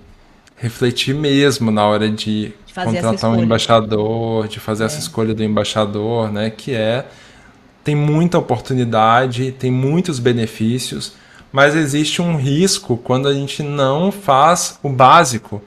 [0.56, 4.86] refletir mesmo na hora de, de contratar um embaixador, de fazer é.
[4.86, 6.50] essa escolha do embaixador, né?
[6.50, 7.06] Que é
[7.84, 11.14] tem muita oportunidade, tem muitos benefícios,
[11.52, 15.62] mas existe um risco quando a gente não faz o básico,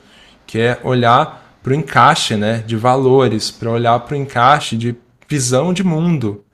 [0.46, 4.96] que é olhar para o encaixe né, de valores, para olhar para o encaixe de
[5.28, 6.44] visão de mundo.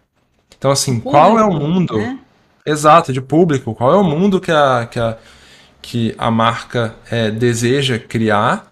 [0.57, 1.97] Então, assim, público, qual é o mundo?
[1.97, 2.18] Né?
[2.64, 3.74] Exato, de público.
[3.74, 5.16] Qual é o mundo que a, que a,
[5.81, 8.70] que a marca é, deseja criar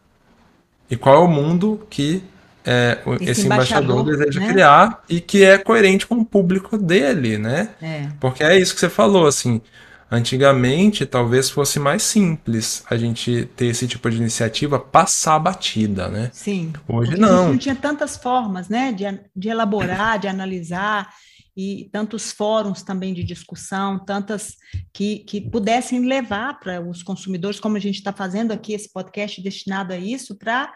[0.91, 2.23] e qual é o mundo que
[2.65, 4.53] é, esse, esse, embaixador, embaixador deseja né?
[4.53, 7.71] criar e que é coerente com o público dele, né?
[7.81, 8.09] É.
[8.21, 9.63] Porque é isso que você falou, assim,
[10.11, 16.31] Antigamente, talvez fosse mais simples a gente ter esse tipo de iniciativa passar batida, né?
[16.33, 16.73] Sim.
[16.89, 17.49] Hoje não.
[17.49, 19.05] não tinha tantas formas, né, de,
[19.37, 21.13] de elaborar, de analisar
[21.55, 24.57] e tantos fóruns também de discussão, tantas
[24.95, 29.43] que, que pudessem levar para os consumidores, como a gente está fazendo aqui esse podcast
[29.43, 30.73] destinado a isso, para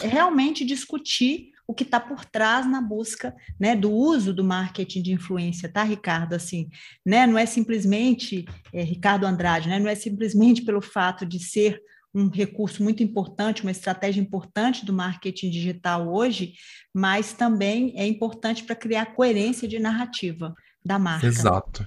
[0.00, 5.12] realmente discutir o que está por trás na busca né, do uso do marketing de
[5.12, 6.34] influência, tá, Ricardo?
[6.34, 6.68] Assim,
[7.04, 11.82] né, não é simplesmente, é, Ricardo Andrade, né, não é simplesmente pelo fato de ser
[12.14, 16.54] um recurso muito importante, uma estratégia importante do marketing digital hoje,
[16.94, 20.54] mas também é importante para criar coerência de narrativa
[20.84, 21.26] da marca.
[21.26, 21.86] Exato.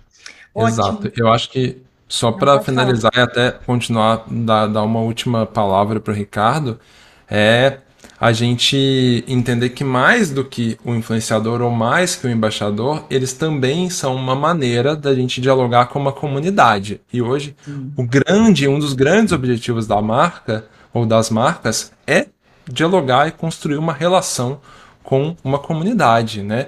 [0.53, 0.67] Ótimo.
[0.67, 1.11] Exato.
[1.15, 3.25] Eu acho que só para finalizar falar.
[3.25, 6.79] e até continuar, dar, dar uma última palavra para o Ricardo,
[7.27, 7.79] é
[8.19, 13.31] a gente entender que mais do que o influenciador ou mais que o embaixador, eles
[13.31, 16.99] também são uma maneira da gente dialogar com uma comunidade.
[17.13, 17.55] E hoje,
[17.95, 22.27] o grande, um dos grandes objetivos da marca ou das marcas é
[22.67, 24.59] dialogar e construir uma relação
[25.01, 26.67] com uma comunidade, né?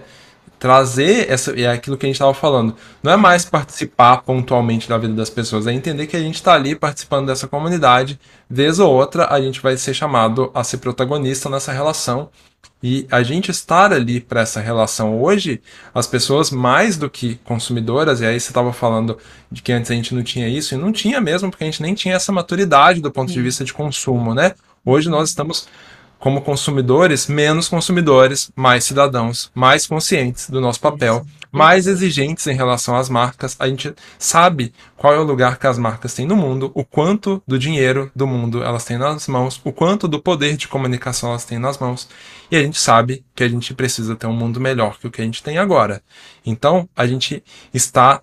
[0.61, 2.75] Trazer essa é aquilo que a gente estava falando.
[3.01, 6.53] Não é mais participar pontualmente da vida das pessoas, é entender que a gente está
[6.53, 11.49] ali participando dessa comunidade, vez ou outra a gente vai ser chamado a ser protagonista
[11.49, 12.29] nessa relação.
[12.83, 15.59] E a gente estar ali para essa relação hoje,
[15.95, 19.17] as pessoas mais do que consumidoras, e aí você estava falando
[19.51, 21.81] de que antes a gente não tinha isso, e não tinha mesmo, porque a gente
[21.81, 24.53] nem tinha essa maturidade do ponto de vista de consumo, né?
[24.85, 25.67] Hoje nós estamos
[26.21, 32.95] como consumidores, menos consumidores, mais cidadãos, mais conscientes do nosso papel, mais exigentes em relação
[32.95, 33.55] às marcas.
[33.59, 37.41] A gente sabe qual é o lugar que as marcas têm no mundo, o quanto
[37.47, 41.43] do dinheiro do mundo elas têm nas mãos, o quanto do poder de comunicação elas
[41.43, 42.07] têm nas mãos.
[42.51, 45.23] E a gente sabe que a gente precisa ter um mundo melhor que o que
[45.23, 46.03] a gente tem agora.
[46.45, 47.43] Então, a gente
[47.73, 48.21] está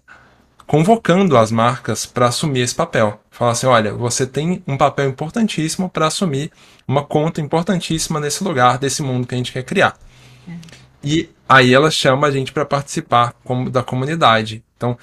[0.69, 3.21] convocando as marcas para assumir esse papel.
[3.39, 6.51] Fala assim: olha, você tem um papel importantíssimo para assumir
[6.89, 9.97] uma conta importantíssima nesse lugar, desse mundo que a gente quer criar.
[10.49, 10.55] É.
[11.05, 14.65] E aí ela chama a gente para participar como, da comunidade.
[14.77, 14.99] Então,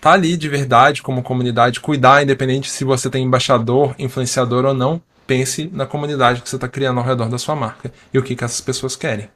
[0.00, 5.02] tá ali de verdade como comunidade, cuidar, independente se você tem embaixador, influenciador ou não,
[5.26, 8.34] pense na comunidade que você está criando ao redor da sua marca e o que,
[8.34, 9.28] que essas pessoas querem.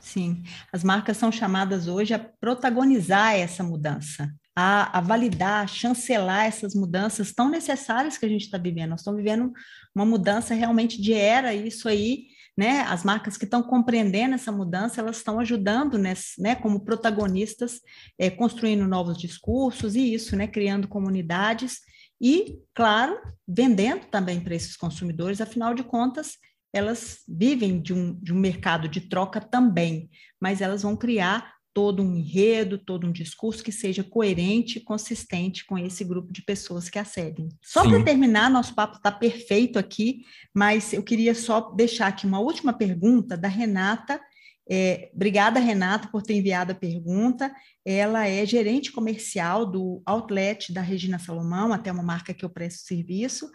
[0.00, 6.74] Sim, as marcas são chamadas hoje a protagonizar essa mudança a, a validar, chancelar essas
[6.74, 8.90] mudanças tão necessárias que a gente está vivendo.
[8.90, 9.52] Nós estamos vivendo
[9.94, 12.80] uma mudança realmente de era, e isso aí, né?
[12.88, 17.80] As marcas que estão compreendendo essa mudança, elas estão ajudando, nesse, né, como protagonistas,
[18.18, 21.80] é, construindo novos discursos e isso, né, criando comunidades
[22.18, 26.38] e, claro, vendendo também para esses consumidores, afinal de contas,
[26.72, 30.08] elas vivem de um, de um mercado de troca também,
[30.40, 35.62] mas elas vão criar todo um enredo, todo um discurso que seja coerente e consistente
[35.66, 37.50] com esse grupo de pessoas que a seguem.
[37.60, 40.22] Só para terminar, nosso papo está perfeito aqui,
[40.54, 44.18] mas eu queria só deixar aqui uma última pergunta da Renata.
[44.66, 47.54] É, obrigada, Renata, por ter enviado a pergunta.
[47.84, 52.86] Ela é gerente comercial do Outlet da Regina Salomão, até uma marca que eu presto
[52.86, 53.50] serviço.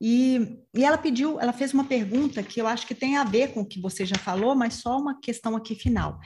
[0.00, 3.52] E, e ela pediu, ela fez uma pergunta que eu acho que tem a ver
[3.52, 6.20] com o que você já falou, mas só uma questão aqui final.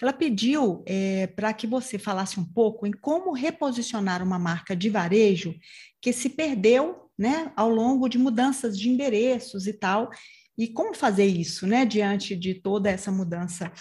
[0.00, 4.90] Ela pediu é, para que você falasse um pouco em como reposicionar uma marca de
[4.90, 5.54] varejo
[6.02, 10.10] que se perdeu né, ao longo de mudanças de endereços e tal,
[10.58, 13.72] e como fazer isso né, diante de toda essa mudança,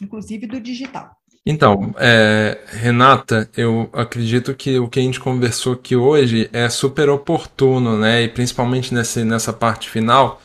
[0.00, 1.16] inclusive do digital.
[1.48, 7.08] Então, é, Renata, eu acredito que o que a gente conversou aqui hoje é super
[7.08, 8.22] oportuno, né?
[8.24, 10.42] E principalmente nesse, nessa parte final,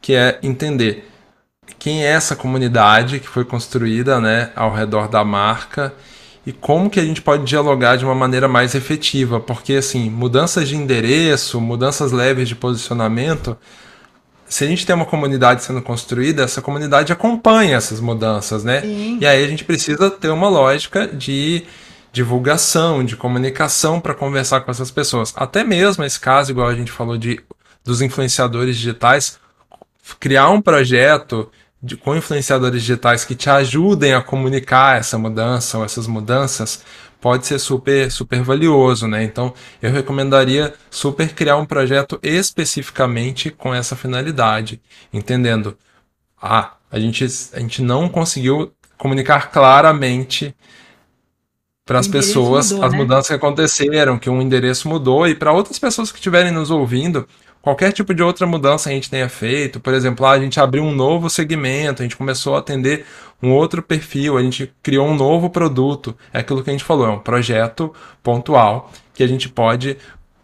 [0.00, 1.08] que é entender
[1.78, 5.92] quem é essa comunidade que foi construída né, ao redor da marca
[6.46, 10.68] e como que a gente pode dialogar de uma maneira mais efetiva, porque assim, mudanças
[10.68, 13.56] de endereço, mudanças leves de posicionamento,
[14.46, 18.82] se a gente tem uma comunidade sendo construída, essa comunidade acompanha essas mudanças, né?
[18.82, 19.18] Sim.
[19.20, 21.64] E aí a gente precisa ter uma lógica de
[22.12, 25.32] divulgação, de comunicação para conversar com essas pessoas.
[25.36, 27.40] Até mesmo esse caso, igual a gente falou de
[27.84, 29.38] dos influenciadores digitais,
[30.18, 31.50] criar um projeto
[31.82, 36.82] de, com influenciadores digitais que te ajudem a comunicar essa mudança ou essas mudanças
[37.24, 39.24] pode ser super super valioso, né?
[39.24, 44.78] Então eu recomendaria super criar um projeto especificamente com essa finalidade,
[45.10, 45.74] entendendo
[46.40, 50.54] ah, a gente a gente não conseguiu comunicar claramente
[51.86, 52.98] para as pessoas mudou, as né?
[52.98, 57.26] mudanças que aconteceram, que um endereço mudou e para outras pessoas que estiverem nos ouvindo,
[57.64, 60.94] qualquer tipo de outra mudança a gente tenha feito, por exemplo, a gente abriu um
[60.94, 63.06] novo segmento, a gente começou a atender
[63.42, 67.06] um outro perfil, a gente criou um novo produto, é aquilo que a gente falou,
[67.06, 67.90] é um projeto
[68.22, 69.96] pontual que a gente pode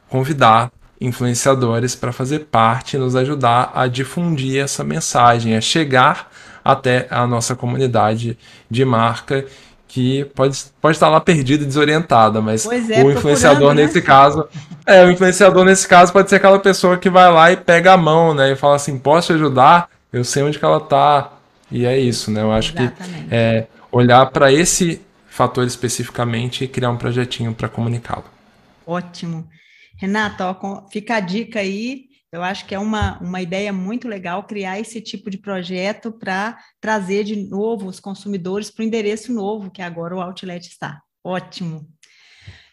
[0.09, 6.31] convidar influenciadores para fazer parte, nos ajudar a difundir essa mensagem, a chegar
[6.65, 8.39] até a nossa comunidade
[8.71, 9.45] de marca
[9.91, 13.83] que pode, pode estar lá perdida e desorientada, mas é, o influenciador né?
[13.83, 14.49] nesse caso,
[14.87, 17.97] é, o influenciador nesse caso pode ser aquela pessoa que vai lá e pega a
[17.97, 19.91] mão, né, e fala assim, posso te ajudar?
[20.13, 21.33] Eu sei onde que ela tá,
[21.73, 22.41] E é isso, né?
[22.41, 23.29] Eu acho Exatamente.
[23.29, 28.25] que é olhar para esse fator especificamente e criar um projetinho para comunicá-lo.
[28.87, 29.45] Ótimo.
[29.97, 32.05] Renata, ó, fica a dica aí.
[32.33, 36.59] Eu acho que é uma, uma ideia muito legal criar esse tipo de projeto para
[36.81, 41.03] trazer de novo os consumidores para o endereço novo que agora o Outlet está.
[41.25, 41.89] Ótimo.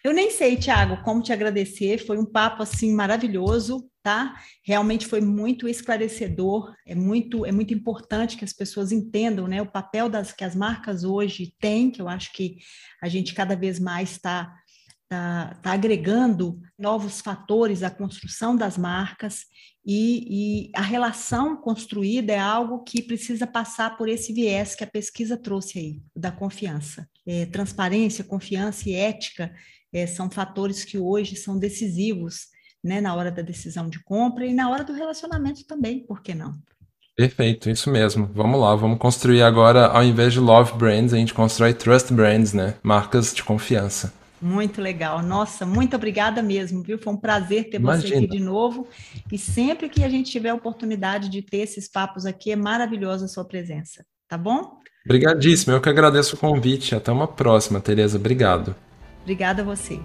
[0.03, 1.97] Eu nem sei, Tiago, como te agradecer.
[1.97, 4.35] Foi um papo assim maravilhoso, tá?
[4.63, 6.73] Realmente foi muito esclarecedor.
[6.85, 10.55] É muito é muito importante que as pessoas entendam, né, o papel das que as
[10.55, 12.57] marcas hoje têm, que eu acho que
[13.01, 14.53] a gente cada vez mais está
[15.09, 19.45] está tá agregando novos fatores à construção das marcas
[19.85, 24.87] e, e, a relação construída é algo que precisa passar por esse viés que a
[24.87, 27.07] pesquisa trouxe aí, da confiança.
[27.25, 29.49] É, transparência, confiança e ética
[29.93, 32.47] é, são fatores que hoje são decisivos
[32.83, 36.35] né, na hora da decisão de compra e na hora do relacionamento também, por que
[36.35, 36.53] não?
[37.15, 38.29] Perfeito, isso mesmo.
[38.33, 42.53] Vamos lá, vamos construir agora, ao invés de love brands, a gente constrói trust brands,
[42.53, 42.75] né?
[42.83, 44.13] Marcas de confiança.
[44.41, 45.21] Muito legal.
[45.23, 46.97] Nossa, muito obrigada mesmo, viu?
[46.99, 48.07] Foi um prazer ter Imagina.
[48.07, 48.87] você aqui de novo.
[49.31, 53.25] E sempre que a gente tiver a oportunidade de ter esses papos aqui, é maravilhosa
[53.25, 54.05] a sua presença.
[54.27, 54.77] Tá bom?
[55.05, 55.73] Obrigadíssimo.
[55.73, 56.93] Eu que agradeço o convite.
[56.93, 58.17] Até uma próxima, Tereza.
[58.17, 58.75] Obrigado.
[59.21, 59.99] Obrigada a você.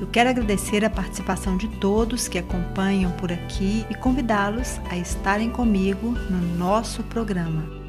[0.00, 5.50] Eu quero agradecer a participação de todos que acompanham por aqui e convidá-los a estarem
[5.50, 7.79] comigo no nosso programa